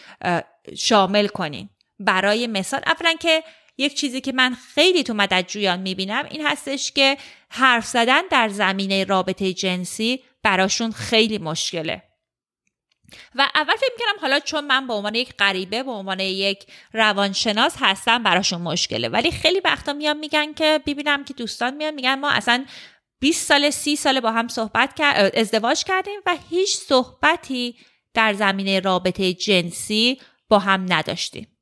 شامل 0.79 1.27
کنین. 1.27 1.69
برای 2.01 2.47
مثال 2.47 2.81
اولا 2.87 3.15
که 3.21 3.43
یک 3.79 3.95
چیزی 3.95 4.21
که 4.21 4.33
من 4.33 4.55
خیلی 4.75 5.03
تو 5.03 5.15
مددجویان 5.15 5.81
می‌بینم 5.81 6.25
این 6.31 6.47
هستش 6.47 6.93
که 6.93 7.17
حرف 7.49 7.87
زدن 7.87 8.23
در 8.31 8.49
زمینه 8.49 9.05
رابطه 9.05 9.53
جنسی 9.53 10.21
براشون 10.43 10.93
خیلی 10.93 11.39
مشکله. 11.39 12.03
و 13.35 13.49
اول 13.55 13.77
فکر 13.77 13.93
می‌کردم 13.93 14.21
حالا 14.21 14.41
چون 14.41 14.65
من 14.65 14.87
به 14.87 14.95
عنوان 14.95 15.15
یک 15.15 15.35
غریبه 15.39 15.83
به 15.83 15.91
عنوان 15.91 16.21
یک 16.21 16.67
روانشناس 16.93 17.77
هستم 17.81 18.23
براشون 18.23 18.61
مشکله. 18.61 19.09
ولی 19.09 19.31
خیلی 19.31 19.61
وقتا 19.61 19.93
میان 19.93 20.17
میگن 20.17 20.53
که 20.53 20.81
ببینم 20.87 21.25
که 21.25 21.35
دوستان 21.35 21.75
میان 21.75 21.95
میگن 21.95 22.15
ما 22.15 22.31
اصلا 22.31 22.65
20 23.21 23.49
سال 23.49 23.71
30 23.71 23.97
سال 23.97 24.21
با 24.21 24.33
هم 24.33 24.49
صحبت 24.49 25.01
ازدواج 25.35 25.85
کردیم 25.85 26.21
و 26.27 26.37
هیچ 26.51 26.77
صحبتی 26.77 27.77
در 28.15 28.33
زمینه 28.33 28.81
رابطه 28.81 29.33
جنسی 29.33 30.21
با 30.49 30.59
هم 30.59 30.87
نداشتیم. 30.89 31.59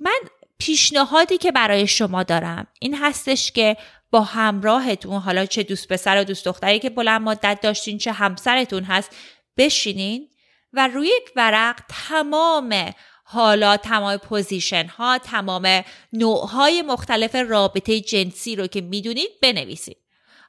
من 0.00 0.20
پیشنهادی 0.58 1.38
که 1.38 1.52
برای 1.52 1.86
شما 1.86 2.22
دارم 2.22 2.66
این 2.80 2.94
هستش 2.94 3.52
که 3.52 3.76
با 4.10 4.20
همراهتون 4.20 5.20
حالا 5.20 5.46
چه 5.46 5.62
دوست 5.62 5.88
پسر 5.88 6.20
و 6.20 6.24
دوست 6.24 6.44
دختری 6.44 6.78
که 6.78 6.90
بلند 6.90 7.20
مدت 7.20 7.60
داشتین 7.62 7.98
چه 7.98 8.12
همسرتون 8.12 8.84
هست 8.84 9.16
بشینین 9.56 10.28
و 10.72 10.88
روی 10.88 11.06
یک 11.06 11.32
ورق 11.36 11.80
تمام 12.08 12.92
حالا 13.24 13.76
تمام 13.76 14.16
position 14.16 14.86
ها 14.86 15.18
تمام 15.18 15.84
نوع 16.12 16.48
های 16.48 16.82
مختلف 16.82 17.34
رابطه 17.34 18.00
جنسی 18.00 18.56
رو 18.56 18.66
که 18.66 18.80
می‌دونید 18.80 19.28
بنویسید 19.42 19.96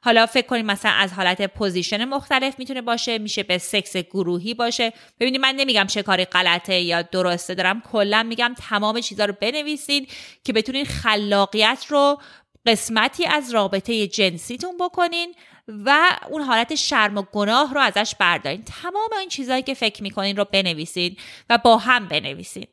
حالا 0.02 0.26
فکر 0.26 0.46
کنید 0.46 0.64
مثلا 0.64 0.90
از 0.90 1.12
حالت 1.12 1.42
position 1.42 2.04
مختلف 2.04 2.58
می‌تونه 2.58 2.82
باشه 2.82 3.18
میشه 3.18 3.42
به 3.42 3.58
سکس 3.58 3.96
گروهی 3.96 4.54
باشه. 4.54 4.92
ببینید 5.20 5.40
من 5.40 5.54
نمیگم 5.54 5.86
چه 5.86 6.02
کاری 6.02 6.24
غلطه 6.24 6.80
یا 6.80 7.02
درسته 7.02 7.54
دارم 7.54 7.80
کلا 7.92 8.22
میگم 8.22 8.54
تمام 8.68 9.00
چیزها 9.00 9.26
رو 9.26 9.34
بنویسید 9.40 10.12
که 10.44 10.52
بتونید 10.52 10.86
خلاقیت 10.86 11.84
رو 11.88 12.20
قسمتی 12.68 13.26
از 13.26 13.54
رابطه 13.54 14.06
جنسیتون 14.06 14.76
بکنین 14.80 15.34
و 15.68 16.18
اون 16.30 16.42
حالت 16.42 16.74
شرم 16.74 17.18
و 17.18 17.22
گناه 17.22 17.74
رو 17.74 17.80
ازش 17.80 18.14
بردارین. 18.18 18.62
تمام 18.62 19.10
این 19.18 19.28
چیزهایی 19.28 19.62
که 19.62 19.74
فکر 19.74 20.02
می‌کنین 20.02 20.36
رو 20.36 20.44
بنویسین 20.44 21.16
و 21.50 21.58
با 21.58 21.76
هم 21.76 22.08
بنویسین. 22.08 22.66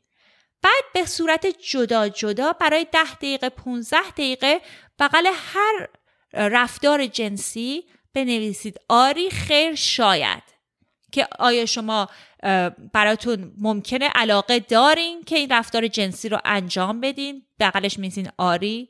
بعد 0.62 0.84
به 0.94 1.06
صورت 1.06 1.48
جدا 1.72 2.10
جدا 2.10 2.54
برای 2.54 2.88
ده 2.92 3.16
دقیقه 3.16 3.50
15 3.50 3.98
دقیقه 4.12 4.62
بغل 5.00 5.28
هر 5.34 5.88
رفتار 6.34 7.06
جنسی 7.06 7.84
بنویسید. 8.14 8.78
آری 8.90 9.30
خیر 9.30 9.76
شاید. 9.76 10.44
که 11.12 11.28
آیا 11.40 11.66
شما 11.66 12.10
براتون 12.94 13.54
ممکنه 13.58 14.10
علاقه 14.16 14.60
دارین 14.60 15.24
که 15.24 15.36
این 15.36 15.50
رفتار 15.52 15.88
جنسی 15.88 16.30
رو 16.30 16.40
انجام 16.46 17.02
بدین؟ 17.02 17.46
بغلش 17.60 18.00
میزین 18.00 18.30
آری. 18.38 18.90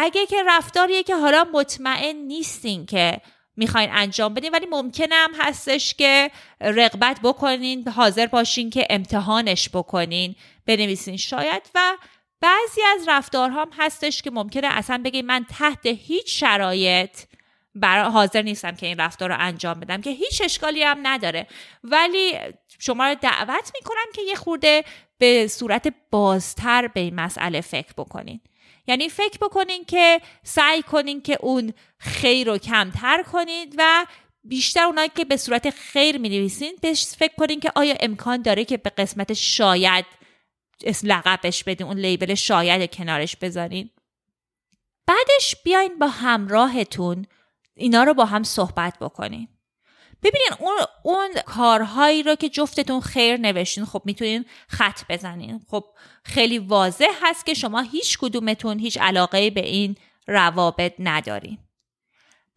اگه 0.00 0.26
که 0.26 0.42
رفتاریه 0.46 1.02
که 1.02 1.16
حالا 1.16 1.46
مطمئن 1.52 2.16
نیستین 2.16 2.86
که 2.86 3.20
می‌خواین 3.56 3.90
انجام 3.92 4.34
بدین 4.34 4.52
ولی 4.52 4.66
ممکنه 4.66 5.14
هم 5.14 5.30
هستش 5.38 5.94
که 5.94 6.30
رغبت 6.60 7.20
بکنین 7.22 7.88
حاضر 7.88 8.26
باشین 8.26 8.70
که 8.70 8.86
امتحانش 8.90 9.68
بکنین 9.68 10.34
بنویسین. 10.66 11.16
شاید 11.16 11.62
و 11.74 11.96
بعضی 12.40 12.80
از 12.82 13.08
رفتارها 13.08 13.60
هم 13.62 13.70
هستش 13.78 14.22
که 14.22 14.30
ممکنه 14.30 14.66
اصلا 14.70 15.02
بگین 15.04 15.26
من 15.26 15.46
تحت 15.58 15.86
هیچ 15.86 16.40
شرایط 16.40 17.18
برای 17.74 18.10
حاضر 18.10 18.42
نیستم 18.42 18.76
که 18.76 18.86
این 18.86 19.00
رفتار 19.00 19.28
رو 19.28 19.36
انجام 19.38 19.80
بدم 19.80 20.00
که 20.00 20.10
هیچ 20.10 20.42
اشکالی 20.44 20.82
هم 20.82 20.98
نداره. 21.02 21.46
ولی 21.84 22.38
شما 22.78 23.08
رو 23.08 23.14
دعوت 23.14 23.72
می‌کنم 23.74 24.12
که 24.14 24.22
یه 24.22 24.34
خورده 24.34 24.84
به 25.18 25.46
صورت 25.46 25.94
بازتر 26.10 26.88
به 26.88 27.00
این 27.00 27.14
مسئله 27.14 27.60
فکر 27.60 27.92
بکنین. 27.96 28.40
یعنی 28.88 29.08
فکر 29.08 29.38
بکنین 29.40 29.84
که 29.84 30.20
سعی 30.42 30.82
کنین 30.82 31.22
که 31.22 31.38
اون 31.40 31.72
خیر 31.98 32.46
رو 32.46 32.58
کمتر 32.58 33.22
کنید 33.22 33.74
و 33.78 34.06
بیشتر 34.44 34.84
اونایی 34.84 35.10
که 35.16 35.24
به 35.24 35.36
صورت 35.36 35.70
خیر 35.70 36.18
می 36.18 36.28
نویسین 36.28 36.76
فکر 37.18 37.34
کنین 37.38 37.60
که 37.60 37.72
آیا 37.74 37.94
امکان 38.00 38.42
داره 38.42 38.64
که 38.64 38.76
به 38.76 38.90
قسمت 38.90 39.32
شاید 39.32 40.04
لقبش 41.04 41.64
بدین 41.64 41.86
اون 41.86 41.98
لیبل 41.98 42.34
شاید 42.34 42.94
کنارش 42.94 43.36
بذارین. 43.36 43.90
بعدش 45.06 45.56
بیاین 45.64 45.98
با 45.98 46.06
همراهتون 46.06 47.26
اینا 47.74 48.04
رو 48.04 48.14
با 48.14 48.24
هم 48.24 48.42
صحبت 48.42 48.98
بکنین. 48.98 49.48
ببینین 50.22 50.50
اون, 50.58 50.76
اون 51.02 51.28
کارهایی 51.46 52.22
رو 52.22 52.34
که 52.34 52.48
جفتتون 52.48 53.00
خیر 53.00 53.36
نوشتین 53.36 53.84
خب 53.84 54.02
می‌تونین 54.04 54.44
خط 54.68 55.00
بزنین. 55.08 55.60
خب 55.70 55.84
خیلی 56.22 56.58
واضح 56.58 57.10
هست 57.22 57.46
که 57.46 57.54
شما 57.54 57.80
هیچ 57.80 58.18
کدومتون 58.18 58.78
هیچ 58.78 58.98
علاقه 58.98 59.50
به 59.50 59.66
این 59.66 59.96
روابط 60.26 60.94
ندارین. 60.98 61.58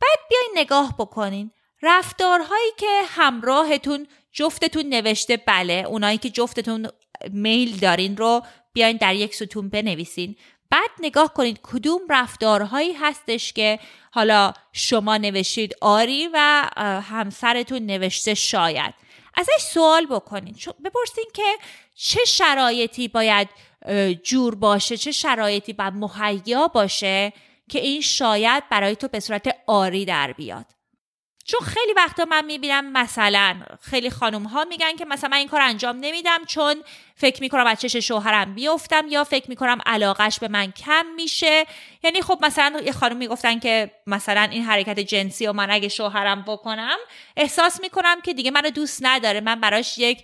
بعد 0.02 0.20
بیاین 0.30 0.52
نگاه 0.56 0.96
بکنین. 0.98 1.52
رفتارهایی 1.84 2.72
که 2.78 3.02
همراهتون 3.08 4.08
جفتتون 4.32 4.86
نوشته 4.86 5.38
بله 5.38 5.74
اونایی 5.74 6.18
که 6.18 6.30
جفتتون 6.30 6.88
میل 7.32 7.78
دارین 7.78 8.18
رو 8.18 8.42
بیاین 8.74 8.98
در 8.98 9.16
یک 9.16 9.36
ستون 9.36 9.70
بنویسین. 9.70 10.36
بعد 10.72 10.90
نگاه 11.00 11.34
کنید 11.34 11.60
کدوم 11.64 12.02
رفتارهایی 12.10 12.94
هستش 12.94 13.54
که 13.54 13.80
حالا 14.12 14.54
شما 14.74 15.18
نوشید 15.18 15.76
آری 15.82 16.30
و 16.34 16.70
همسرتون 17.10 17.86
نوشته 17.86 18.34
شاید. 18.34 18.94
ازش 19.36 19.62
سوال 19.74 20.06
بکنید. 20.06 20.56
بپرسین 20.86 21.26
که 21.34 21.44
چه 21.96 22.26
شرایطی 22.26 23.08
باید 23.08 23.50
جور 24.24 24.56
باشه 24.56 24.98
چه 24.98 25.12
شرایطی 25.12 25.74
باید 25.74 25.94
مهیا 25.94 26.68
باشه 26.68 27.34
که 27.70 27.80
این 27.80 28.02
شاید 28.02 28.64
برای 28.70 28.96
تو 28.96 29.08
به 29.08 29.20
صورت 29.20 29.56
آری 29.68 30.06
در 30.06 30.34
بیاد. 30.34 30.66
چون 31.46 31.60
خیلی 31.60 31.94
وقتا 31.94 32.26
من 32.26 32.46
می‌بینم 32.46 32.92
مثلا 32.92 33.62
خیلی 33.82 34.10
خانم 34.10 34.44
ها 34.44 34.64
میگن 34.64 34.96
که 34.96 35.06
مثلا 35.06 35.30
من 35.30 35.38
این 35.38 35.48
کار 35.48 35.62
انجام 35.62 35.98
نمیدم 35.98 36.46
چون 36.48 36.84
فکر 37.16 37.42
می‌کنم 37.42 37.68
از 37.68 37.82
چش 37.82 37.96
شوهرم 37.96 38.56
بیفتم 38.56 39.08
یا 39.10 39.24
فکر 39.24 39.50
می‌کنم 39.50 39.80
علاقش 39.86 40.40
به 40.40 40.48
من 40.48 40.72
کم 40.72 41.06
میشه. 41.16 41.66
یعنی 42.04 42.22
خب 42.22 42.40
مثلا 42.42 42.82
یه 42.86 42.92
خانم 42.92 43.18
می‌گفتن 43.18 43.60
که 43.60 43.92
مثلا 44.08 44.42
این 44.42 44.64
حرکت 44.64 45.00
جنسی 45.00 45.48
و 45.48 45.54
من 45.54 45.72
اگه 45.72 45.88
شوهرم 45.88 46.42
بکنم 46.42 46.98
احساس 47.38 47.82
می‌کنم 47.82 48.22
که 48.22 48.34
دیگه 48.34 48.52
منو 48.52 48.70
دوست 48.70 49.00
نداره 49.02 49.42
من 49.42 49.62
براش 49.62 49.98
یک 49.98 50.24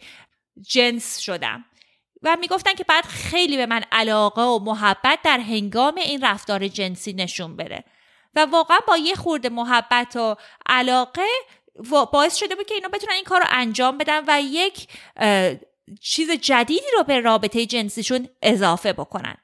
جنس 0.62 1.18
شدم. 1.20 1.66
و 2.24 2.38
می‌گفتن 2.40 2.74
که 2.74 2.84
بعد 2.84 3.06
خیلی 3.06 3.58
به 3.58 3.66
من 3.66 3.84
علاقه 3.92 4.42
و 4.42 4.60
محبت 4.60 5.20
در 5.24 5.40
هنگام 5.40 5.96
این 5.96 6.22
رفتار 6.22 6.68
جنسی 6.68 7.14
نشون 7.14 7.56
بره 7.56 7.84
و 8.38 8.45
واقعا 8.45 8.78
با 8.88 8.97
یه 8.97 9.15
خورده 9.15 9.50
محبت 9.50 10.15
و 10.15 10.36
علاقه 10.65 11.28
باعث 12.12 12.36
شده 12.36 12.56
بود 12.56 12.65
که 12.65 12.76
اینا 12.76 12.88
بتونن 12.88 13.13
این 13.13 13.23
کار 13.23 13.39
رو 13.41 13.47
انجام 13.50 13.97
بدن 13.97 14.23
و 14.28 14.41
یک 14.41 14.88
چیز 16.02 16.32
جدیدی 16.32 16.86
رو 16.97 17.04
به 17.04 17.19
رابطه 17.19 17.65
جنسیشون 17.65 18.28
اضافه 18.41 18.93
بکنن. 18.93 19.38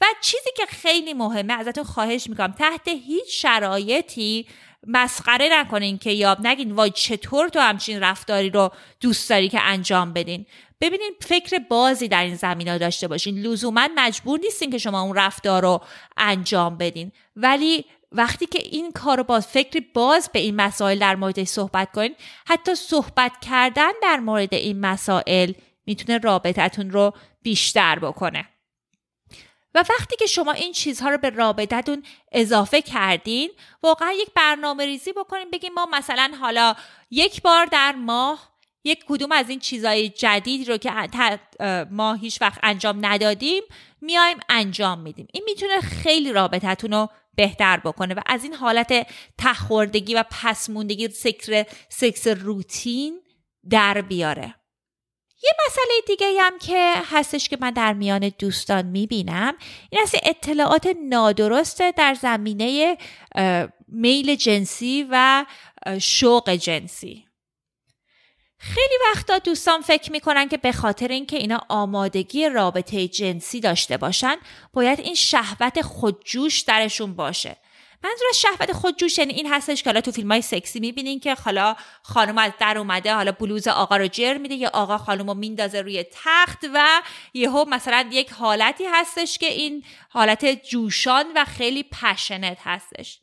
و 0.00 0.04
چیزی 0.20 0.50
که 0.56 0.66
خیلی 0.66 1.14
مهمه 1.14 1.52
ازتون 1.52 1.84
خواهش 1.84 2.26
می‌کنم 2.30 2.52
تحت 2.52 2.88
هیچ 2.88 3.42
شرایطی 3.42 4.48
مسخره 4.86 5.48
نکنین 5.52 5.98
که 5.98 6.10
یاب 6.10 6.46
نگین 6.46 6.72
وای 6.72 6.90
چطور 6.90 7.48
تو 7.48 7.60
همچین 7.60 8.00
رفتاری 8.00 8.50
رو 8.50 8.70
دوست 9.00 9.30
داری 9.30 9.48
که 9.48 9.60
انجام 9.60 10.12
بدین. 10.12 10.46
ببینین 10.80 11.12
فکر 11.20 11.58
بازی 11.58 12.08
در 12.08 12.24
این 12.24 12.34
زمین 12.34 12.78
داشته 12.78 13.08
باشین. 13.08 13.38
لزوما 13.38 13.88
مجبور 13.96 14.40
نیستین 14.40 14.70
که 14.70 14.78
شما 14.78 15.00
اون 15.00 15.16
رفتار 15.16 15.62
رو 15.62 15.80
انجام 16.16 16.76
بدین. 16.78 17.12
ولی 17.36 17.84
وقتی 18.12 18.46
که 18.46 18.58
این 18.58 18.92
کار 18.92 19.22
با 19.22 19.40
فکری 19.40 19.80
باز 19.80 20.30
به 20.32 20.38
این 20.38 20.56
مسائل 20.56 20.98
در 20.98 21.16
مورد 21.16 21.44
صحبت 21.44 21.92
کنین 21.92 22.14
حتی 22.46 22.74
صحبت 22.74 23.32
کردن 23.40 23.90
در 24.02 24.16
مورد 24.16 24.54
این 24.54 24.80
مسائل 24.80 25.52
می‌تونه 25.86 26.18
رابطتون 26.18 26.90
رو 26.90 27.12
بیشتر 27.42 27.98
بکنه. 27.98 28.48
و 29.74 29.78
وقتی 29.78 30.16
که 30.16 30.26
شما 30.26 30.52
این 30.52 30.72
چیزها 30.72 31.08
رو 31.08 31.18
به 31.18 31.30
رابطتون 31.30 32.02
اضافه 32.32 32.82
کردین 32.82 33.50
واقعا 33.82 34.12
یک 34.12 34.28
برنامه 34.34 34.86
ریزی 34.86 35.12
بکنین 35.12 35.50
بگیم 35.50 35.72
ما 35.72 35.86
مثلا 35.92 36.32
حالا 36.40 36.74
یک 37.10 37.42
بار 37.42 37.66
در 37.66 37.92
ماه 37.92 38.56
یک 38.84 39.04
کدوم 39.08 39.32
از 39.32 39.50
این 39.50 39.58
چیزهای 39.58 40.08
جدیدی 40.08 40.64
رو 40.64 40.76
که 40.76 40.92
ما 41.90 42.14
هیچ 42.14 42.42
وقت 42.42 42.58
انجام 42.62 43.06
ندادیم 43.06 43.62
میایم 44.00 44.38
انجام 44.48 44.98
میدیم. 44.98 45.28
این 45.32 45.44
می‌تونه 45.46 45.80
خیلی 45.80 46.32
رابطتون 46.32 46.92
رو 46.92 47.08
بهتر 47.36 47.76
بکنه. 47.76 48.14
و 48.14 48.20
از 48.26 48.44
این 48.44 48.54
حالت 48.54 49.06
تخوردگی 49.38 50.14
و 50.14 50.24
پسموندگی 50.30 51.08
سکس, 51.08 51.48
سکس 51.88 52.26
روتین 52.26 53.20
در 53.70 54.00
بیاره. 54.00 54.54
یه 55.42 55.50
مسئله 55.66 56.00
دیگه 56.06 56.26
هم 56.40 56.58
که 56.58 56.94
هستش 57.04 57.48
که 57.48 57.58
من 57.60 57.70
در 57.70 57.92
میان 57.92 58.32
دوستان 58.38 58.86
می‌بینم 58.86 59.54
این 59.90 60.02
است 60.02 60.14
اطلاعات 60.22 60.96
نادرسته 61.08 61.92
در 61.92 62.14
زمینه 62.14 62.96
میل 63.88 64.34
جنسی 64.34 65.06
و 65.10 65.46
شوق 66.00 66.50
جنسی. 66.50 67.25
خیلی 68.58 68.94
وقتا 69.10 69.38
دوستان 69.38 69.80
فکر 69.80 70.12
می‌کنن 70.12 70.48
که 70.48 70.56
به 70.56 70.72
خاطر 70.72 71.08
اینکه 71.08 71.36
اینا 71.36 71.60
آمادگی 71.68 72.48
رابطه 72.48 73.08
جنسی 73.08 73.60
داشته 73.60 73.96
باشن 73.96 74.36
باید 74.72 75.00
این 75.00 75.14
شهوت 75.14 75.82
خودجوش 75.82 76.60
درشون 76.60 77.16
باشه. 77.16 77.56
منظور 78.04 78.26
از 78.30 78.40
شهوت 78.40 78.72
خودجوش 78.72 79.18
یعنی 79.18 79.32
این 79.32 79.52
هستش 79.52 79.82
که 79.82 79.90
حالا 79.90 80.00
تو 80.00 80.10
فیلم 80.10 80.32
های 80.32 80.42
سکسی 80.42 80.80
می‌بینین 80.80 81.20
که 81.20 81.34
حالا 81.34 81.76
خانم 82.02 82.38
از 82.38 82.52
در 82.60 82.78
اومده 82.78 83.14
حالا 83.14 83.32
بلوز 83.32 83.68
آقا 83.68 83.96
رو 83.96 84.06
جر 84.06 84.38
میده 84.38 84.54
یا 84.54 84.70
آقا 84.72 84.98
خانم 84.98 85.28
رو 85.28 85.34
میندازه 85.34 85.80
روی 85.80 86.04
تخت 86.12 86.66
و 86.74 87.02
یهو 87.34 87.64
مثلا 87.68 88.08
یک 88.12 88.32
حالتی 88.32 88.84
هستش 88.84 89.38
که 89.38 89.46
این 89.46 89.84
حالت 90.08 90.68
جوشان 90.70 91.26
و 91.36 91.44
خیلی 91.44 91.82
پشنت 91.82 92.58
هستش. 92.64 93.20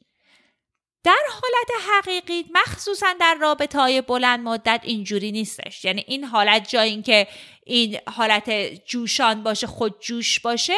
در 1.04 1.22
حالت 1.30 1.88
حقیقی 1.90 2.46
مخصوصا 2.54 3.14
در 3.20 3.38
رابطه 3.42 3.80
های 3.80 4.02
بلند 4.02 4.40
مدت 4.40 4.82
اینجوری 4.84 5.32
نیستش. 5.32 5.86
یعنی 5.86 6.04
این 6.08 6.24
حالت 6.24 6.70
جای 6.70 6.90
این 6.90 7.04
که 7.04 7.28
این 7.66 8.00
حالت 8.08 8.50
جوشان 8.86 9.44
باشه 9.44 9.68
خود 9.68 10.00
جوش 10.00 10.40
باشه 10.40 10.76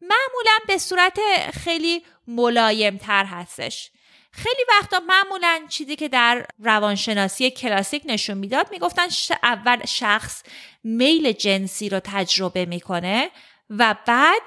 معمولا 0.00 0.58
به 0.66 0.78
صورت 0.78 1.18
خیلی 1.64 2.02
ملایم 2.26 2.96
تر 2.96 3.24
هستش. 3.24 3.90
خیلی 4.30 4.64
وقتا 4.68 5.00
معمولا 5.06 5.66
چیزی 5.68 5.96
که 5.96 6.08
در 6.08 6.46
روانشناسی 6.58 7.50
کلاسیک 7.50 8.02
نشون 8.06 8.38
می‌داد 8.38 8.70
می‌گفتن 8.70 9.06
اول 9.42 9.86
شخص 9.86 10.42
میل 10.84 11.32
جنسی 11.32 11.88
رو 11.88 12.00
تجربه 12.04 12.64
می‌کنه 12.66 13.30
و 13.70 13.94
بعد 14.06 14.42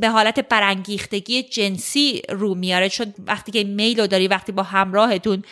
به 0.00 0.08
حالت 0.08 0.40
برانگیختگی 0.48 1.42
جنسی 1.42 2.22
رو 2.28 2.54
میاره. 2.54 2.88
چون 2.88 3.14
وقتی 3.18 3.52
که 3.52 3.64
میل 3.64 4.00
رو 4.00 4.06
داری 4.06 4.28
وقتی 4.28 4.52
با 4.52 4.62
همراهتون 4.62 5.44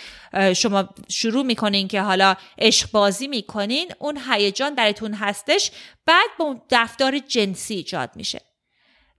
شما 0.57 0.88
شروع 1.09 1.42
می‌کنین 1.42 1.88
که 1.88 2.01
حالا 2.01 2.35
عشق 2.59 2.90
بازی 2.90 3.29
می‌کنین 3.29 3.92
اون 3.98 4.18
هیجان 4.31 4.75
درتون 4.75 5.14
هستش. 5.14 5.70
بعد 6.07 6.31
با 6.38 6.44
اون 6.44 6.61
دفتار 6.70 7.18
جنسی 7.18 7.75
ایجاد 7.75 8.11
میشه. 8.16 8.40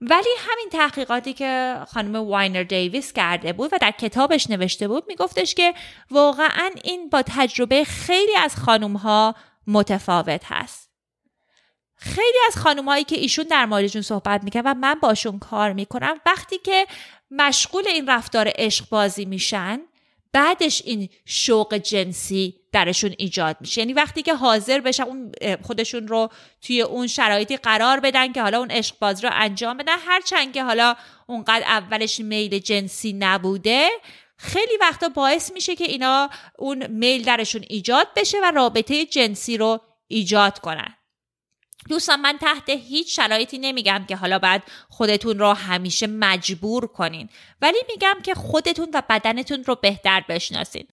ولی 0.00 0.28
همین 0.38 0.68
تحقیقاتی 0.72 1.32
که 1.32 1.76
خانم 1.88 2.16
واینر 2.16 2.62
دیویس 2.62 3.12
کرده 3.12 3.52
بود 3.52 3.72
و 3.72 3.78
در 3.80 3.90
کتابش 3.90 4.50
نوشته 4.50 4.88
بود 4.88 5.04
میگفتش 5.08 5.54
که 5.54 5.74
واقعا 6.10 6.70
این 6.84 7.08
با 7.08 7.22
تجربه 7.26 7.84
خیلی 7.84 8.36
از 8.36 8.56
خانم 8.56 8.96
ها 8.96 9.34
متفاوت 9.66 10.42
هست. 10.44 10.83
خیلی 12.04 12.38
از 12.46 12.56
خانمهایی 12.56 13.04
که 13.04 13.16
ایشون 13.16 13.44
در 13.44 13.66
موردشون 13.66 14.02
صحبت 14.02 14.44
می‌کنن 14.44 14.62
و 14.66 14.74
من 14.74 14.94
باشون 14.94 15.38
کار 15.38 15.72
می‌کنم 15.72 16.20
وقتی 16.26 16.58
که 16.58 16.86
مشغول 17.30 17.88
این 17.88 18.08
رفتار 18.08 18.52
عشق 18.54 18.88
بازی 18.88 19.24
میشن 19.24 19.80
بعدش 20.32 20.82
این 20.84 21.08
شوق 21.24 21.74
جنسی 21.74 22.54
درشون 22.72 23.14
ایجاد 23.18 23.56
میشه. 23.60 23.80
یعنی 23.80 23.92
وقتی 23.92 24.22
که 24.22 24.34
حاضر 24.34 24.80
بشن 24.80 25.02
اون 25.02 25.32
خودشون 25.62 26.08
رو 26.08 26.28
توی 26.62 26.82
اون 26.82 27.06
شرایطی 27.06 27.56
قرار 27.56 28.00
بدن 28.00 28.32
که 28.32 28.42
حالا 28.42 28.58
اون 28.58 28.70
عشق 28.70 28.98
بازی 28.98 29.22
رو 29.22 29.30
انجام 29.32 29.76
بدن 29.76 29.96
هرچند 29.98 30.52
که 30.52 30.64
حالا 30.64 30.94
اونقدر 31.26 31.64
اولش 31.66 32.20
میل 32.20 32.58
جنسی 32.58 33.12
نبوده 33.12 33.88
خیلی 34.36 34.76
وقتا 34.80 35.08
باعث 35.08 35.52
میشه 35.52 35.76
که 35.76 35.84
اینا 35.84 36.30
اون 36.58 36.86
میل 36.86 37.24
درشون 37.24 37.64
ایجاد 37.68 38.06
بشه 38.16 38.38
و 38.42 38.50
رابطه 38.50 39.06
جنسی 39.06 39.56
رو 39.56 39.80
ایجاد 40.08 40.58
کنن. 40.58 40.94
دوستان 41.88 42.20
من 42.20 42.38
تحت 42.40 42.70
هیچ 42.70 43.16
شرایطی 43.16 43.58
نمیگم 43.58 44.04
که 44.08 44.16
حالا 44.16 44.38
بعد 44.38 44.62
خودتون 44.88 45.38
رو 45.38 45.52
همیشه 45.52 46.06
مجبور 46.06 46.86
کنین. 46.86 47.28
ولی 47.62 47.78
میگم 47.88 48.14
که 48.22 48.34
خودتون 48.34 48.88
و 48.94 49.02
بدنتون 49.08 49.64
رو 49.64 49.74
بهتر 49.74 50.24
بشناسین. 50.28 50.86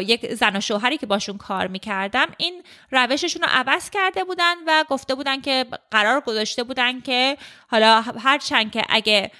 یک 0.00 0.34
زن 0.34 0.56
و 0.56 0.60
شوهری 0.60 0.98
که 0.98 1.06
باشون 1.06 1.38
کار 1.38 1.66
می‌کردم 1.66 2.26
این 2.36 2.62
روششون 2.90 3.42
رو 3.42 3.48
عوض 3.50 3.90
کرده 3.90 4.24
بودن 4.24 4.54
و 4.66 4.84
گفته 4.88 5.14
بودن 5.14 5.40
که 5.40 5.66
قرار 5.90 6.20
گذاشته 6.20 6.62
بودن 6.62 7.00
که 7.00 7.36
حالا 7.68 8.00
هرچند 8.00 8.72
که 8.72 8.84
اگه 8.88 9.30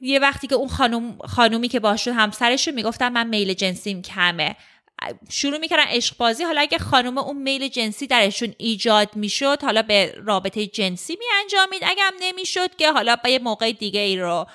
یه 0.00 0.18
وقتی 0.18 0.46
که 0.46 0.54
اون 0.54 0.68
خانوم 0.68 1.18
خانومی 1.18 1.68
که 1.68 1.80
باشون 1.80 2.14
همسرشون 2.14 2.74
می‌گفتن 2.74 3.12
من 3.12 3.26
میل 3.26 3.52
جنسیم 3.52 4.02
کمه. 4.02 4.56
شروع 5.30 5.58
می‌کردن 5.58 5.84
عشق 5.88 6.16
بازی. 6.16 6.44
حالا 6.44 6.60
اگه 6.60 6.78
خانم 6.78 7.18
اون 7.18 7.42
میل 7.42 7.68
جنسی 7.68 8.06
درشون 8.06 8.54
ایجاد 8.58 9.16
می‌شد 9.16 9.62
حالا 9.62 9.82
به 9.82 10.14
رابطه 10.24 10.66
جنسی 10.66 11.16
می 11.18 11.24
انجامید 11.42 11.82
اگه 11.84 12.02
هم 12.02 12.14
نمی‌شد 12.20 12.76
که 12.76 12.92
حالا 12.92 13.16
به 13.16 13.30
یه 13.30 13.38
موقع 13.38 13.72
دیگه 13.72 14.00
ای 14.00 14.16
رو 14.16 14.46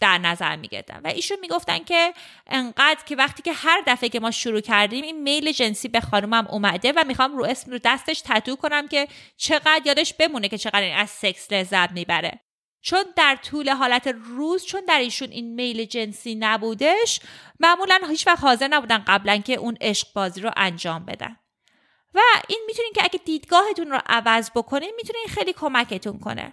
در 0.00 0.18
نظر 0.18 0.56
می‌گرفتن. 0.56 1.00
و 1.04 1.08
ایشون 1.08 1.38
می‌گفتن 1.40 1.78
که 1.78 2.12
انقدر 2.46 3.00
که 3.06 3.16
وقتی 3.16 3.42
که 3.42 3.52
هر 3.52 3.82
دفعه 3.86 4.08
که 4.08 4.20
ما 4.20 4.30
شروع 4.30 4.60
کردیم 4.60 5.04
این 5.04 5.22
میل 5.22 5.52
جنسی 5.52 5.88
به 5.88 6.00
خانومم 6.00 6.46
اومده 6.50 6.92
و 6.92 7.04
می‌خوام 7.06 7.36
رو 7.36 7.44
اسم 7.44 7.70
رو 7.70 7.78
دستش 7.84 8.22
تتو 8.24 8.56
کنم 8.56 8.88
که 8.88 9.08
چقدر 9.36 9.82
یادش 9.84 10.14
بمونه 10.14 10.48
که 10.48 10.58
چقدر 10.58 10.92
از 10.96 11.10
سکس 11.10 11.52
لذت 11.52 11.92
می‌بره. 11.92 12.40
چون 12.86 13.04
در 13.16 13.36
طول 13.36 13.70
حالت 13.70 14.14
روز 14.24 14.64
چون 14.64 14.80
در 14.88 14.98
ایشون 14.98 15.30
این 15.30 15.54
میل 15.54 15.84
جنسی 15.84 16.34
نبودش 16.34 17.20
معمولا 17.60 18.00
هیچ 18.08 18.26
وقت 18.26 18.40
حاضر 18.40 18.68
نبودن 18.68 18.98
قبلا 18.98 19.36
که 19.36 19.54
اون 19.54 19.76
عشق 19.80 20.06
بازی 20.14 20.40
رو 20.40 20.50
انجام 20.56 21.04
بدن. 21.04 21.36
و 22.14 22.20
این 22.48 22.64
می‌تونین 22.66 22.92
که 22.94 23.04
اگه 23.04 23.20
دیدگاهتون 23.24 23.90
رو 23.90 23.98
عوض 24.06 24.50
بکنین 24.54 24.92
می‌تونین 24.96 25.26
خیلی 25.28 25.52
کمکتون 25.52 26.18
کنه. 26.18 26.52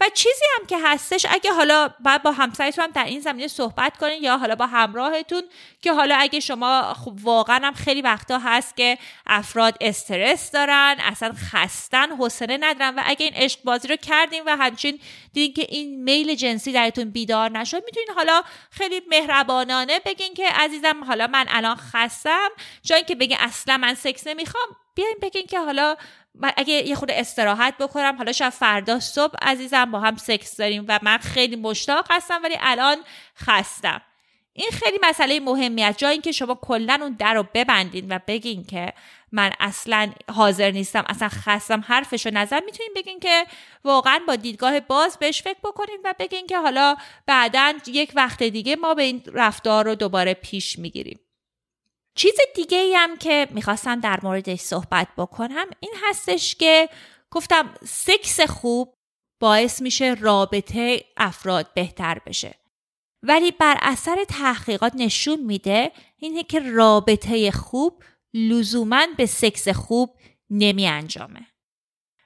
و 0.00 0.08
چیزی 0.14 0.44
هم 0.58 0.66
که 0.66 0.78
هستش 0.84 1.26
اگه 1.30 1.52
حالا 1.52 1.88
بعد 2.00 2.22
با 2.22 2.32
همسرتون 2.32 2.84
هم 2.84 2.90
در 2.90 3.04
این 3.04 3.20
زمینه 3.20 3.48
صحبت 3.48 3.96
کنین 3.96 4.22
یا 4.22 4.38
حالا 4.38 4.54
با 4.54 4.66
همراهتون 4.66 5.42
که 5.82 5.92
حالا 5.92 6.16
اگه 6.18 6.40
شما 6.40 6.94
خب 6.94 7.12
واقعا 7.22 7.60
هم 7.66 7.74
خیلی 7.74 8.02
وقتا 8.02 8.38
هست 8.38 8.76
که 8.76 8.98
افراد 9.26 9.76
استرس 9.80 10.50
دارن 10.50 10.96
اصلا 10.98 11.32
خستن 11.52 12.12
حوصله 12.12 12.58
ندارن 12.60 12.94
و 12.94 13.02
اگه 13.04 13.24
این 13.24 13.34
عشق 13.34 13.62
بازی 13.64 13.88
رو 13.88 13.96
کردین 13.96 14.42
و 14.46 14.56
همچین 14.56 14.98
دیدین 15.32 15.54
که 15.54 15.66
این 15.68 16.04
میل 16.04 16.34
جنسی 16.34 16.72
درتون 16.72 17.10
بیدار 17.10 17.50
نشد 17.50 17.82
می‌تونین 17.86 18.08
حالا 18.16 18.42
خیلی 18.70 19.02
مهربانانه 19.10 20.00
بگین 20.04 20.34
که 20.34 20.48
عزیزم 20.48 21.04
حالا 21.04 21.26
من 21.26 21.46
الان 21.48 21.76
خستم 21.76 22.48
جایی 22.82 23.04
که 23.04 23.14
بگین 23.14 23.36
اصلا 23.40 23.76
من 23.76 23.94
سکس 23.94 24.26
نمی‌خوام 24.26 24.76
بیاین 24.94 25.16
بگین 25.22 25.46
که 25.46 25.60
حالا 25.60 25.96
اگه 26.56 26.74
یه 26.74 26.94
خود 26.94 27.10
استراحت 27.10 27.78
بکنم 27.78 28.16
حالا 28.16 28.32
شاید 28.32 28.52
فردا 28.52 29.00
صبح 29.00 29.34
عزیزم 29.42 29.90
با 29.90 30.00
هم 30.00 30.16
سکس 30.16 30.56
داریم 30.56 30.84
و 30.88 30.98
من 31.02 31.18
خیلی 31.18 31.56
مشتاق 31.56 32.06
هستم 32.10 32.40
ولی 32.42 32.56
الان 32.60 32.96
خستم. 33.36 34.02
این 34.52 34.70
خیلی 34.70 34.98
مسئله 35.02 35.40
مهمی 35.40 35.84
است 35.84 35.98
جایی 35.98 36.18
که 36.18 36.32
شما 36.32 36.54
کلا 36.54 36.98
اون 37.00 37.16
در 37.18 37.34
رو 37.34 37.44
ببندین 37.54 38.12
و 38.12 38.18
بگین 38.26 38.64
که 38.64 38.92
من 39.32 39.52
اصلا 39.60 40.12
حاضر 40.32 40.70
نیستم 40.70 41.04
اصلا 41.08 41.28
خستم 41.28 41.84
حرفش 41.86 42.26
رو 42.26 42.32
نظر 42.34 42.60
می‌تونین 42.66 42.92
بگین 42.96 43.20
که 43.20 43.46
واقعا 43.84 44.20
با 44.26 44.36
دیدگاه 44.36 44.80
باز 44.80 45.18
بهش 45.18 45.42
فکر 45.42 45.58
بکنین 45.64 45.98
و 46.04 46.14
بگین 46.18 46.46
که 46.46 46.58
حالا 46.58 46.96
بعدا 47.26 47.74
یک 47.86 48.12
وقت 48.14 48.42
دیگه 48.42 48.76
ما 48.76 48.94
به 48.94 49.02
این 49.02 49.22
رفتار 49.32 49.84
رو 49.84 49.94
دوباره 49.94 50.34
پیش 50.34 50.78
می‌گیریم. 50.78 51.20
چیز 52.20 52.34
دیگه 52.54 52.78
ای 52.78 52.94
هم 52.94 53.16
که 53.16 53.48
می‌خواستم 53.50 54.00
در 54.00 54.20
موردش 54.22 54.60
صحبت 54.60 55.08
بکنم 55.16 55.66
این 55.80 55.92
هستش 56.08 56.54
که 56.54 56.88
گفتم 57.30 57.74
سکس 57.84 58.40
خوب 58.40 58.94
باعث 59.40 59.82
میشه 59.82 60.16
رابطه 60.20 61.04
افراد 61.16 61.74
بهتر 61.74 62.18
بشه. 62.26 62.54
ولی 63.22 63.50
بر 63.50 63.78
اثر 63.82 64.24
تحقیقات 64.28 64.92
نشون 64.96 65.40
میده 65.40 65.92
اینه 66.18 66.42
که 66.42 66.60
رابطه 66.60 67.50
خوب 67.50 68.02
لزوما 68.34 69.06
به 69.16 69.26
سکس 69.26 69.68
خوب 69.68 70.16
نمی 70.50 70.86
انجامه 70.86 71.46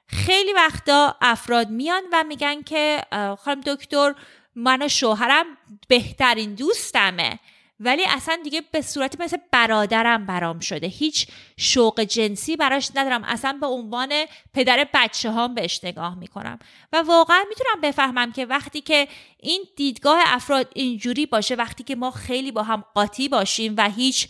خیلی 0.07 0.53
وقتا 0.53 1.15
افراد 1.21 1.69
میان 1.69 2.03
و 2.13 2.23
میگن 2.23 2.61
که 2.61 3.03
خانم 3.39 3.61
دکتر 3.61 4.15
من 4.55 4.81
و 4.81 4.87
شوهرم 4.87 5.45
بهترین 5.87 6.55
دوستمه. 6.55 7.39
ولی 7.79 8.05
اصلا 8.05 8.39
دیگه 8.43 8.61
به 8.71 8.81
صورت 8.81 9.21
مثل 9.21 9.37
برادرم 9.51 10.25
برام 10.25 10.59
شده. 10.59 10.87
هیچ 10.87 11.27
شوق 11.57 12.01
جنسی 12.01 12.55
براش 12.55 12.91
ندارم. 12.95 13.23
اصلا 13.23 13.57
به 13.61 13.67
عنوان 13.67 14.13
پدر 14.53 14.87
بچه 14.93 15.31
هام 15.31 15.55
بهش 15.55 15.79
نگاه 15.83 16.15
می‌کنم. 16.15 16.59
و 16.93 17.01
واقعا 17.01 17.43
می‌تونم 17.49 17.81
بفهمم 17.81 18.31
که 18.31 18.45
وقتی 18.45 18.81
که 18.81 19.07
این 19.39 19.63
دیدگاه 19.75 20.19
افراد 20.25 20.71
اینجوری 20.75 21.25
باشه 21.25 21.55
وقتی 21.55 21.83
که 21.83 21.95
ما 21.95 22.11
خیلی 22.11 22.51
با 22.51 22.63
هم 22.63 22.83
قاطی 22.93 23.29
باشیم 23.29 23.73
و 23.77 23.89
هیچ 23.89 24.27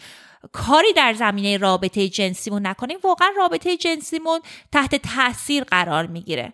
کاری 0.51 0.93
در 0.93 1.13
زمینه 1.13 1.57
رابطه 1.57 2.09
جنسیمون 2.09 2.67
نکنیم 2.67 2.97
واقعا 3.03 3.29
رابطه 3.37 3.77
جنسیمون 3.77 4.39
تحت 4.71 4.95
تاثیر 4.95 5.63
قرار 5.63 6.07
می‌گیره. 6.07 6.53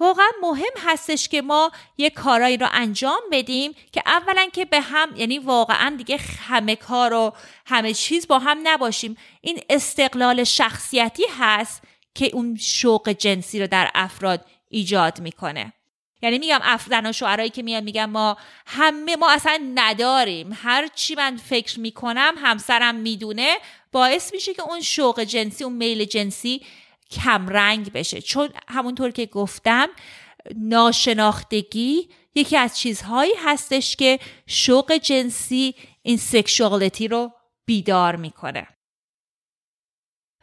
واقعا 0.00 0.28
مهم 0.42 0.72
هستش 0.86 1.28
که 1.28 1.42
ما 1.42 1.70
یه 1.98 2.10
کارایی 2.10 2.56
رو 2.56 2.68
انجام 2.72 3.20
بدیم 3.32 3.72
که 3.92 4.02
اولا 4.06 4.48
که 4.52 4.64
به 4.64 4.80
هم 4.80 5.16
یعنی 5.16 5.38
واقعا 5.38 5.94
دیگه 5.98 6.16
همه 6.48 6.76
کار 6.76 7.12
و 7.12 7.32
همه 7.66 7.94
چیز 7.94 8.28
با 8.28 8.38
هم 8.38 8.58
نباشیم. 8.64 9.16
این 9.40 9.60
استقلال 9.70 10.44
شخصیتی 10.44 11.24
هست 11.38 11.82
که 12.14 12.30
اون 12.32 12.56
شوق 12.56 13.08
جنسی 13.08 13.60
رو 13.60 13.66
در 13.66 13.90
افراد 13.94 14.44
ایجاد 14.68 15.20
می‌کنه. 15.20 15.72
یعنی 16.22 16.38
میگم 16.38 16.60
افزن 16.62 17.06
و 17.06 17.12
شعرهایی 17.12 17.50
که 17.50 17.62
میان 17.62 17.84
میگم 17.84 18.10
ما 18.10 18.36
همه 18.66 19.16
ما 19.16 19.30
اصلا 19.30 19.60
نداریم. 19.74 20.58
هر 20.62 20.88
چی 20.94 21.14
من 21.14 21.36
فکر 21.36 21.80
می‌کنم 21.80 22.34
همسرم 22.38 22.94
می‌دونه 22.94 23.56
باعث 23.92 24.34
میشه 24.34 24.54
که 24.54 24.62
اون 24.62 24.80
شوق 24.80 25.20
جنسی 25.20 25.64
اون 25.64 25.72
میل 25.72 26.04
جنسی 26.04 26.62
کمرنگ 27.10 27.92
بشه 27.92 28.20
چون 28.20 28.48
همونطور 28.68 29.10
که 29.10 29.26
گفتم 29.26 29.88
ناشناختگی 30.56 32.08
یکی 32.34 32.56
از 32.56 32.78
چیزهایی 32.78 33.32
هستش 33.44 33.96
که 33.96 34.18
شوق 34.46 34.92
جنسی 34.92 35.74
این 36.02 36.16
سکشوالیتی 36.16 37.08
رو 37.08 37.32
بیدار 37.66 38.16
می‌کنه 38.16 38.68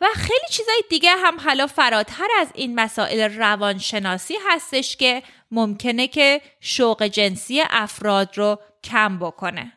و 0.01 0.05
خیلی 0.15 0.47
چیزای 0.51 0.83
دیگه 0.89 1.11
هم 1.15 1.39
حالا 1.39 1.67
فراتر 1.67 2.27
از 2.39 2.51
این 2.55 2.75
مسائل 2.75 3.37
روانشناسی 3.37 4.35
هستش 4.47 4.97
که 4.97 5.23
ممکنه 5.51 6.07
که 6.07 6.41
شوق 6.59 7.03
جنسی 7.03 7.61
افراد 7.69 8.37
رو 8.37 8.59
کم 8.83 9.19
بکنه. 9.19 9.73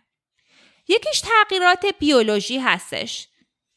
یکیش 0.89 1.21
تغییرات 1.21 1.87
بیولوژی 1.99 2.59
هستش. 2.59 3.29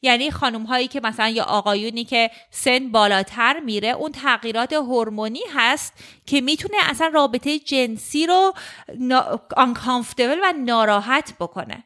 یعنی 0.04 0.30
خانم 0.30 0.62
هایی 0.62 0.88
که 0.88 1.00
مثلا 1.00 1.28
یا 1.28 1.44
آقایونی 1.44 2.04
که 2.04 2.30
سن 2.50 2.88
بالاتر 2.92 3.60
میره 3.60 3.88
اون 3.88 4.12
تغییرات 4.12 4.72
هورمونی 4.72 5.42
هست 5.54 5.92
که 6.26 6.40
می‌تونه 6.40 6.76
اصلا 6.82 7.06
رابطه 7.14 7.58
جنسی 7.58 8.26
رو 8.26 8.54
uncomfortable 9.56 10.38
و 10.42 10.52
ناراحت 10.64 11.34
بکنه. 11.40 11.84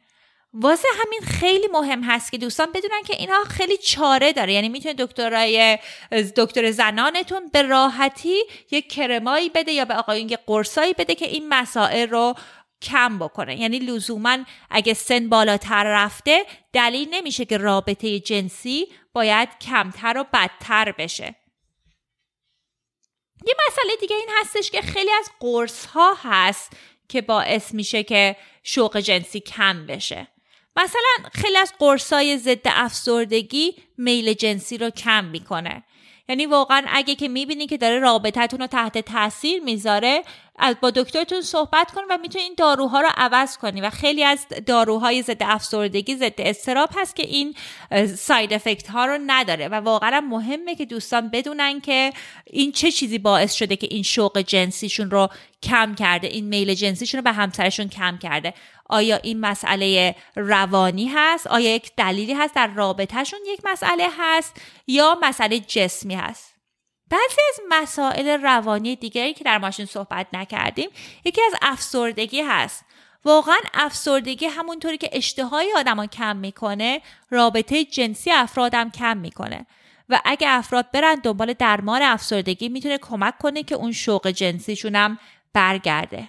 واسه 0.53 0.87
همین 1.01 1.19
خیلی 1.21 1.67
مهم 1.73 2.03
هست 2.03 2.31
که 2.31 2.37
دوستان 2.37 2.67
بدونن 2.71 3.01
که 3.07 3.15
اینها 3.15 3.43
خیلی 3.43 3.77
چاره 3.77 4.33
داره. 4.33 4.53
یعنی 4.53 4.69
می‌تونه 4.69 4.93
دکترای 4.93 5.77
دکتر 6.37 6.71
زنانتون 6.71 7.49
به 7.53 7.61
راحتی 7.61 8.35
یک 8.71 8.89
کرمایی 8.89 9.49
بده 9.49 9.71
یا 9.71 9.85
به 9.85 9.95
آقایون 9.95 10.29
یه 10.29 10.39
قرصایی 10.47 10.93
بده 10.93 11.15
که 11.15 11.25
این 11.25 11.49
مسائل 11.49 12.09
رو 12.09 12.35
کم 12.81 13.19
بکنه. 13.19 13.59
یعنی 13.59 13.79
لزوما 13.79 14.37
اگه 14.69 14.93
سن 14.93 15.29
بالاتر 15.29 15.83
رفته 15.83 16.45
دلیل 16.73 17.07
نمیشه 17.11 17.45
که 17.45 17.57
رابطه 17.57 18.19
جنسی 18.19 18.87
باید 19.13 19.49
کمتر 19.61 20.17
و 20.17 20.25
بدتر 20.33 20.91
بشه. 20.91 21.35
یه 23.47 23.53
مسئله 23.67 23.95
دیگه 23.99 24.15
این 24.15 24.29
هستش 24.41 24.71
که 24.71 24.81
خیلی 24.81 25.11
از 25.11 25.29
قرص 25.39 25.85
ها 25.85 26.13
هست 26.23 26.73
که 27.09 27.21
باعث 27.21 27.73
میشه 27.73 28.03
که 28.03 28.35
شوق 28.63 28.97
جنسی 28.97 29.39
کم 29.39 29.85
بشه. 29.85 30.27
مثلا 30.75 31.29
خیلی 31.33 31.57
از 31.57 31.73
قرصای 31.79 32.37
ضد 32.37 32.61
افسردگی 32.65 33.75
میل 33.97 34.33
جنسی 34.33 34.77
رو 34.77 34.89
کم 34.89 35.25
می‌کنه. 35.25 35.83
یعنی 36.29 36.45
واقعا 36.45 36.83
اگه 36.87 37.15
که 37.15 37.27
می‌بینی 37.27 37.67
که 37.67 37.77
داره 37.77 37.99
رابطتون 37.99 38.59
رو 38.59 38.67
تحت 38.67 38.97
تاثیر 38.97 39.63
می‌ذاره 39.63 40.23
با 40.81 40.89
دکترتون 40.89 41.41
صحبت 41.41 41.91
کن 41.91 42.01
و 42.09 42.17
می‌تونی 42.21 42.43
این 42.43 42.53
داروها 42.57 43.01
رو 43.01 43.09
عوض 43.17 43.57
کنی 43.57 43.81
و 43.81 43.89
خیلی 43.89 44.23
از 44.23 44.45
داروهای 44.65 45.21
ضد 45.21 45.43
افسردگی 45.43 46.15
ضد 46.15 46.41
استراب 46.41 46.89
هست 46.95 47.15
که 47.15 47.23
این 47.27 47.55
ساید 48.15 48.53
افکت 48.53 48.89
ها 48.89 49.05
رو 49.05 49.19
نداره 49.27 49.67
و 49.67 49.75
واقعا 49.75 50.21
مهمه 50.21 50.75
که 50.75 50.85
دوستان 50.85 51.29
بدونن 51.29 51.81
که 51.81 52.13
این 52.45 52.71
چه 52.71 52.91
چیزی 52.91 53.17
باعث 53.17 53.53
شده 53.53 53.75
که 53.75 53.87
این 53.91 54.03
شوق 54.03 54.37
جنسیشون 54.37 55.11
رو 55.11 55.29
کم 55.63 55.95
کرده 55.95 56.27
این 56.27 56.45
میل 56.45 56.73
جنسیشون 56.73 57.17
رو 57.17 57.23
به 57.23 57.31
همسرشون 57.31 57.89
کم 57.89 58.17
کرده. 58.17 58.53
آیا 58.89 59.17
این 59.17 59.39
مسئله 59.39 60.15
روانی 60.35 61.11
هست؟ 61.15 61.47
آیا 61.47 61.75
یک 61.75 61.91
دلیلی 61.97 62.33
هست؟ 62.33 62.55
در 62.55 62.67
رابطهشون 62.67 63.39
یک 63.47 63.59
مسئله 63.63 64.07
هست 64.19 64.61
یا 64.87 65.17
مسئله 65.21 65.59
جسمی 65.59 66.15
هست؟ 66.15 66.58
بعضی 67.09 67.41
از 67.49 67.59
مسائل 67.69 68.41
روانی 68.41 68.95
دیگری 68.95 69.33
که 69.33 69.43
در 69.43 69.57
ماشین 69.57 69.85
صحبت 69.85 70.27
نکردیم 70.33 70.89
یکی 71.25 71.41
از 71.41 71.53
افسردگی 71.61 72.41
هست. 72.41 72.85
واقعا 73.25 73.57
افسردگی 73.73 74.45
همونطوری 74.45 74.97
که 74.97 75.09
اشتهای 75.11 75.73
آدمان 75.77 76.07
کم 76.07 76.35
می‌کنه 76.35 77.01
رابطه 77.29 77.85
جنسی 77.85 78.31
افرادم 78.31 78.89
کم 78.89 79.17
می‌کنه. 79.17 79.65
و 80.09 80.21
اگه 80.25 80.47
افراد 80.49 80.91
برن 80.91 81.15
دنبال 81.15 81.53
درمان 81.53 82.01
افسردگی 82.01 82.69
می‌تونه 82.69 82.97
کمک 82.97 83.37
کنه 83.37 83.63
که 83.63 83.75
اون 83.75 83.91
شوق 83.91 84.27
جنسیشون 84.27 84.95
هم 84.95 85.19
برگرده. 85.53 86.27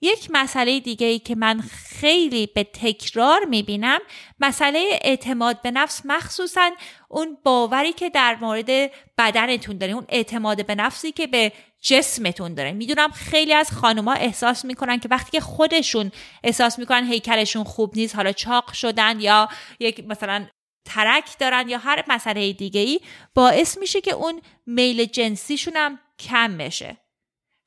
یک 0.00 0.28
مسئله 0.30 0.80
دیگه 0.80 1.06
ای 1.06 1.18
که 1.18 1.34
من 1.34 1.60
خیلی 2.00 2.46
به 2.46 2.64
تکرار 2.64 3.44
می‌بینم 3.44 3.98
مسئله 4.40 4.98
اعتماد 5.02 5.62
به 5.62 5.70
نفس 5.70 6.02
مخصوصا 6.04 6.70
اون 7.08 7.38
باوری 7.44 7.92
که 7.92 8.10
در 8.10 8.36
مورد 8.40 8.90
بدنتون 9.18 9.78
دارین 9.78 9.94
اون 9.94 10.06
اعتماد 10.08 10.66
به 10.66 10.74
نفسی 10.74 11.12
که 11.12 11.26
به 11.26 11.52
جسمتون 11.80 12.54
داره. 12.54 12.72
می‌دونم 12.72 13.10
خیلی 13.10 13.52
از 13.52 13.72
خانوما 13.72 14.12
احساس 14.12 14.64
می‌کنن 14.64 14.98
که 14.98 15.08
وقتی 15.10 15.30
که 15.30 15.40
خودشون 15.40 16.12
احساس 16.44 16.78
می‌کنن 16.78 17.06
هیکلشون 17.06 17.64
خوب 17.64 17.96
نیست 17.96 18.16
حالا 18.16 18.32
چاق 18.32 18.72
شدن 18.72 19.20
یا 19.20 19.48
یک 19.80 20.04
مثلا 20.06 20.46
ترک 20.84 21.38
دارن 21.38 21.68
یا 21.68 21.78
هر 21.78 22.04
مسئله 22.08 22.52
دیگه 22.52 22.80
ای 22.80 23.00
باعث 23.34 23.78
میشه 23.78 24.00
که 24.00 24.12
اون 24.12 24.40
میل 24.66 25.04
جنسیشون 25.04 25.76
هم 25.76 25.98
کم 26.18 26.58
بشه. 26.58 26.96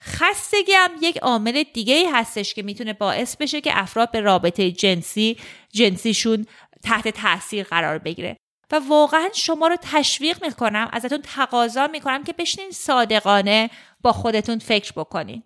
خستگی 0.04 0.74
هم 0.74 0.92
یک 1.02 1.18
عامل 1.18 1.64
دیگه 1.74 1.96
ای 1.96 2.06
هستش 2.06 2.54
که 2.54 2.64
می‌تونه 2.64 2.94
باعث 2.94 3.36
بشه 3.36 3.62
که 3.62 3.80
افراد 3.80 4.12
به 4.12 4.20
رابطه 4.20 4.72
جنسی 4.72 5.38
جنسیشون 5.74 6.46
تحت 6.84 7.08
تاثیر 7.08 7.64
قرار 7.64 7.98
بگیره. 7.98 8.38
و 8.72 8.80
واقعا 8.88 9.30
شما 9.34 9.68
رو 9.68 9.76
تشویق 9.82 10.46
می‌کنم 10.46 10.90
ازتون 10.94 11.22
تقاضا 11.22 11.88
می‌کنم 11.88 12.24
که 12.24 12.34
بشینین 12.34 12.72
صادقانه 12.72 13.70
با 14.02 14.12
خودتون 14.12 14.60
فکر 14.60 14.92
بکنین. 14.92 15.44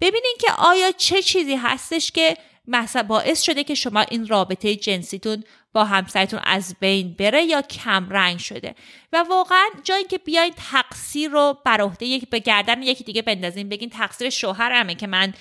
ببینین 0.00 0.36
که 0.40 0.52
آیا 0.52 0.90
چه 0.90 1.22
چیزی 1.22 1.54
هستش 1.54 2.10
که 2.10 2.36
مثلا 2.66 3.02
باعث 3.02 3.42
شده 3.42 3.64
که 3.64 3.74
شما 3.74 4.00
این 4.00 4.26
رابطه 4.26 4.76
جنسیتون 4.76 5.44
با 5.78 5.84
همسرتون 5.84 6.40
از 6.44 6.76
بین 6.80 7.14
بره 7.18 7.42
یا 7.42 7.62
کم 7.62 8.10
رنگ 8.10 8.38
شده. 8.38 8.74
و 9.12 9.24
واقعا 9.28 9.66
جایی 9.84 10.04
که 10.04 10.18
بیاین 10.18 10.52
تقصیر 10.70 11.30
رو 11.30 11.58
بر 11.64 11.80
عهده 11.80 12.06
یک 12.06 12.30
به 12.30 12.38
گردن 12.38 12.82
یکی 12.82 13.04
دیگه 13.04 13.22
بندازین 13.22 13.68
بگین 13.68 13.90
تقصیر 13.90 14.30
شوهرمه 14.30 14.94
که 14.94 15.06
من 15.06 15.34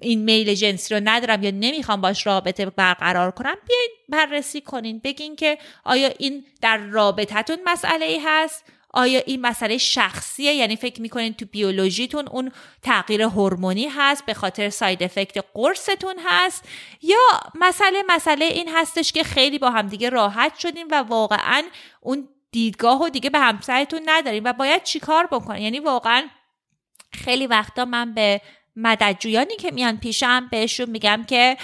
این 0.00 0.24
میل 0.24 0.54
جنسی 0.54 0.94
رو 0.94 1.00
ندارم 1.04 1.42
یا 1.42 1.50
نمی‌خوام 1.50 2.00
باش 2.00 2.26
رابطه 2.26 2.66
برقرار 2.66 3.30
کنم 3.30 3.56
بیاین 3.68 3.90
بررسی 4.08 4.60
کنین. 4.60 5.00
بگین 5.04 5.36
که 5.36 5.58
آیا 5.84 6.10
این 6.18 6.44
در 6.60 6.76
رابطتون 6.76 7.58
مسئله 7.64 8.06
ای 8.06 8.20
هست؟ 8.24 8.64
آیا 8.92 9.20
این 9.26 9.40
مسئله 9.40 9.78
شخصیه؟ 9.78 10.54
یعنی 10.54 10.76
فکر 10.76 11.02
می‌کنین 11.02 11.34
تو 11.34 11.44
بیولوژیتون 11.46 12.28
اون 12.28 12.52
تغییر 12.82 13.22
هورمونی 13.22 13.88
هست 13.88 14.26
به 14.26 14.34
خاطر 14.34 14.70
ساید 14.70 15.02
افکت 15.02 15.44
قرصتون 15.54 16.14
هست؟ 16.24 16.68
یا 17.02 17.18
مسئله 17.54 18.02
مسئله 18.08 18.44
این 18.44 18.68
هستش 18.74 19.12
که 19.12 19.24
خیلی 19.24 19.58
با 19.58 19.70
همدیگه 19.70 20.08
راحت 20.08 20.58
شدیم 20.58 20.86
و 20.90 20.94
واقعا 20.94 21.62
اون 22.00 22.28
دیدگاه 22.52 23.02
و 23.02 23.08
دیگه 23.08 23.30
به 23.30 23.38
همسرتون 23.38 24.02
نداریم 24.06 24.44
و 24.44 24.52
باید 24.52 24.82
چیکار 24.82 25.26
بکنین 25.26 25.62
یعنی 25.62 25.80
واقعا 25.80 26.28
خیلی 27.12 27.46
وقتا 27.46 27.84
من 27.84 28.14
به 28.14 28.40
مددجویانی 28.76 29.56
که 29.56 29.70
میان 29.70 29.96
پیشم 29.96 30.48
بهشون 30.50 30.90
میگم 30.90 31.24
که 31.28 31.56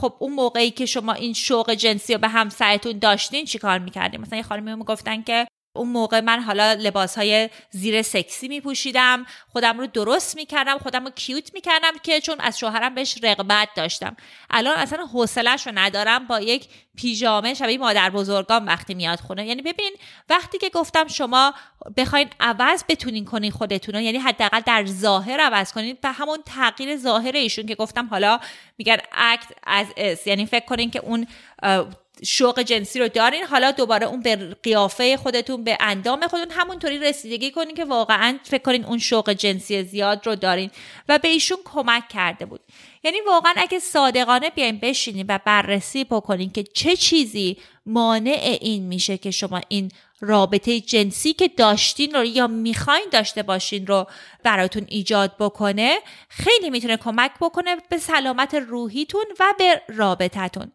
خب 0.00 0.14
اون 0.18 0.32
موقعی 0.32 0.70
که 0.70 0.86
شما 0.86 1.12
این 1.12 1.32
شوق 1.32 1.74
جنسی 1.74 2.12
رو 2.14 2.20
به 2.20 2.28
همسرتون 2.28 2.98
داشتین 2.98 3.44
چیکار 3.44 3.78
می‌کردین؟ 3.78 4.20
مثلا 4.20 4.38
یه 4.38 4.44
خانمی 4.44 4.84
گفتن 4.84 5.22
که 5.22 5.46
اون 5.76 5.88
موقع 5.88 6.20
من 6.20 6.40
حالا 6.40 6.72
لباس 6.72 7.18
های 7.18 7.50
زیر 7.70 8.02
سکسی 8.02 8.48
می 8.48 8.60
پوشیدم 8.60 9.26
خودم 9.48 9.78
رو 9.78 9.86
درست 9.86 10.36
می 10.36 10.46
کردم 10.46 10.78
خودم 10.78 11.04
رو 11.04 11.10
کیوت 11.10 11.54
می 11.54 11.60
کردم 11.60 11.92
که 12.02 12.20
چون 12.20 12.40
از 12.40 12.58
شوهرم 12.58 12.94
بهش 12.94 13.18
رغبت 13.22 13.68
داشتم. 13.76 14.16
الان 14.50 14.76
اصلا 14.76 15.06
حوصلش 15.06 15.66
رو 15.66 15.72
ندارم 15.74 16.26
با 16.26 16.40
یک 16.40 16.68
پیژامه 16.96 17.54
شبیه 17.54 17.78
مادر 17.78 18.10
بزرگان 18.10 18.64
وقتی 18.64 18.94
میاد 18.94 19.20
خونه. 19.20 19.46
یعنی 19.46 19.62
ببین 19.62 19.92
وقتی 20.28 20.58
که 20.58 20.70
گفتم 20.70 21.08
شما 21.08 21.54
بخواین 21.96 22.28
عوض 22.40 22.84
بتونین 22.88 23.24
کنین 23.24 23.50
خودتون 23.50 23.94
یعنی 23.94 24.18
حداقل 24.18 24.60
در 24.60 24.86
ظاهر 24.86 25.40
عوض 25.40 25.72
کنین 25.72 25.98
و 26.04 26.12
همون 26.12 26.38
تغییر 26.46 26.96
ظاهر 26.96 27.36
ایشون 27.36 27.66
که 27.66 27.74
گفتم 27.74 28.06
حالا 28.06 28.40
میگن 28.78 28.96
اکت 29.12 29.48
از 29.62 29.86
اس 29.96 30.26
یعنی 30.26 30.46
فکر 30.46 30.64
کنین 30.64 30.90
که 30.90 30.98
اون 30.98 31.26
شوق 32.22 32.60
جنسی 32.60 32.98
رو 32.98 33.08
دارین 33.08 33.44
حالا 33.44 33.70
دوباره 33.70 34.06
اون 34.06 34.20
به 34.20 34.36
قیافه 34.62 35.16
خودتون 35.16 35.64
به 35.64 35.76
اندام 35.80 36.26
خودتون 36.26 36.50
همونطوری 36.50 36.98
رسیدگی 36.98 37.50
کنین 37.50 37.74
که 37.74 37.84
واقعا 37.84 38.38
فکر 38.42 38.62
کنین 38.62 38.84
اون 38.84 38.98
شوق 38.98 39.30
جنسی 39.30 39.82
زیاد 39.82 40.26
رو 40.26 40.34
دارین 40.34 40.70
و 41.08 41.18
به 41.18 41.28
ایشون 41.28 41.58
کمک 41.64 42.08
کرده 42.08 42.46
بود. 42.46 42.60
یعنی 43.04 43.20
واقعا 43.26 43.52
اگه 43.56 43.78
صادقانه 43.78 44.50
بیاین 44.50 44.78
بشینین 44.78 45.26
و 45.28 45.38
بررسی 45.44 46.04
بکنین 46.04 46.50
که 46.50 46.62
چه 46.62 46.96
چیزی 46.96 47.56
مانع 47.86 48.58
این 48.60 48.86
میشه 48.86 49.18
که 49.18 49.30
شما 49.30 49.60
این 49.68 49.90
رابطه 50.20 50.80
جنسی 50.80 51.32
که 51.32 51.48
داشتین 51.48 52.14
رو 52.14 52.24
یا 52.24 52.46
می‌خواین 52.46 53.06
داشته 53.12 53.42
باشین 53.42 53.86
رو 53.86 54.06
براتون 54.42 54.86
ایجاد 54.88 55.36
بکنه 55.38 55.98
خیلی 56.28 56.70
می‌تونه 56.70 56.96
کمک 56.96 57.30
بکنه 57.40 57.76
به 57.88 57.98
سلامت 57.98 58.54
روحیتون 58.54 59.24
و 59.40 59.54
به 59.58 59.82
رابطتون. 59.88 60.72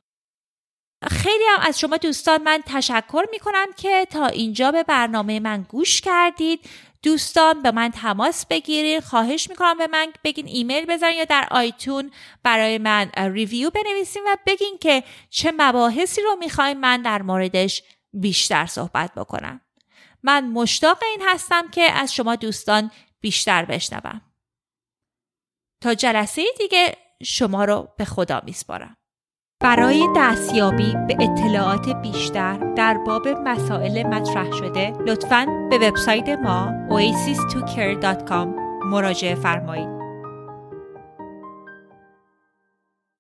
خیلی 1.08 1.44
هم 1.50 1.60
از 1.62 1.80
شما 1.80 1.98
دوستان 1.98 2.44
من 2.44 2.64
تشکر 2.66 3.26
می 3.32 3.40
کنم 3.40 3.68
که 3.78 4.08
تا 4.10 4.26
اینجا 4.26 4.72
به 4.72 4.84
برنامه 4.84 5.40
من 5.40 5.62
گوش 5.62 6.02
کردید. 6.02 6.70
دوستان 7.04 7.62
به 7.62 7.72
من 7.72 7.92
تماس 7.92 8.46
بگیرید. 8.46 9.04
خواهش 9.04 9.50
می‌کنم 9.50 9.78
به 9.78 9.88
من 9.88 10.14
بگین 10.24 10.48
ایمیل 10.48 10.86
بزنین 10.86 11.18
یا 11.18 11.26
در 11.26 11.48
آیتون 11.52 12.12
برای 12.44 12.78
من 12.78 13.12
ریویو 13.18 13.70
بنویسین 13.70 14.24
و 14.28 14.38
بگین 14.46 14.78
که 14.82 15.04
چه 15.30 15.54
مباحثی 15.58 16.22
رو 16.22 16.36
می‌خوایم 16.36 16.78
من 16.78 17.02
در 17.02 17.22
موردش 17.22 17.84
بیشتر 18.14 18.66
صحبت 18.66 19.14
بکنم. 19.16 19.62
من 20.24 20.48
مشتاق 20.48 21.04
این 21.04 21.22
هستم 21.28 21.70
که 21.72 21.82
از 21.82 22.14
شما 22.14 22.36
دوستان 22.36 22.92
بیشتر 23.22 23.66
بشنوم. 23.66 24.22
تا 25.82 25.94
جلسه 25.94 26.46
دیگه 26.58 26.98
شما 27.24 27.66
رو 27.66 27.88
به 27.98 28.06
خدا 28.06 28.42
میسپارم. 28.46 28.98
برای 29.64 30.08
دستیابی 30.18 30.96
به 31.08 31.18
اطلاعات 31.20 31.90
بیشتر 32.02 32.58
در 32.76 32.98
باب 32.98 33.28
مسائل 33.28 34.08
مطرح 34.08 34.52
شده 34.52 34.94
لطفاً 35.08 35.46
به 35.70 35.78
وبسایت 35.78 36.30
ما 36.30 36.74
oasis2care.com 36.90 38.48
مراجعه 38.86 39.36
فرمایید. 39.36 39.99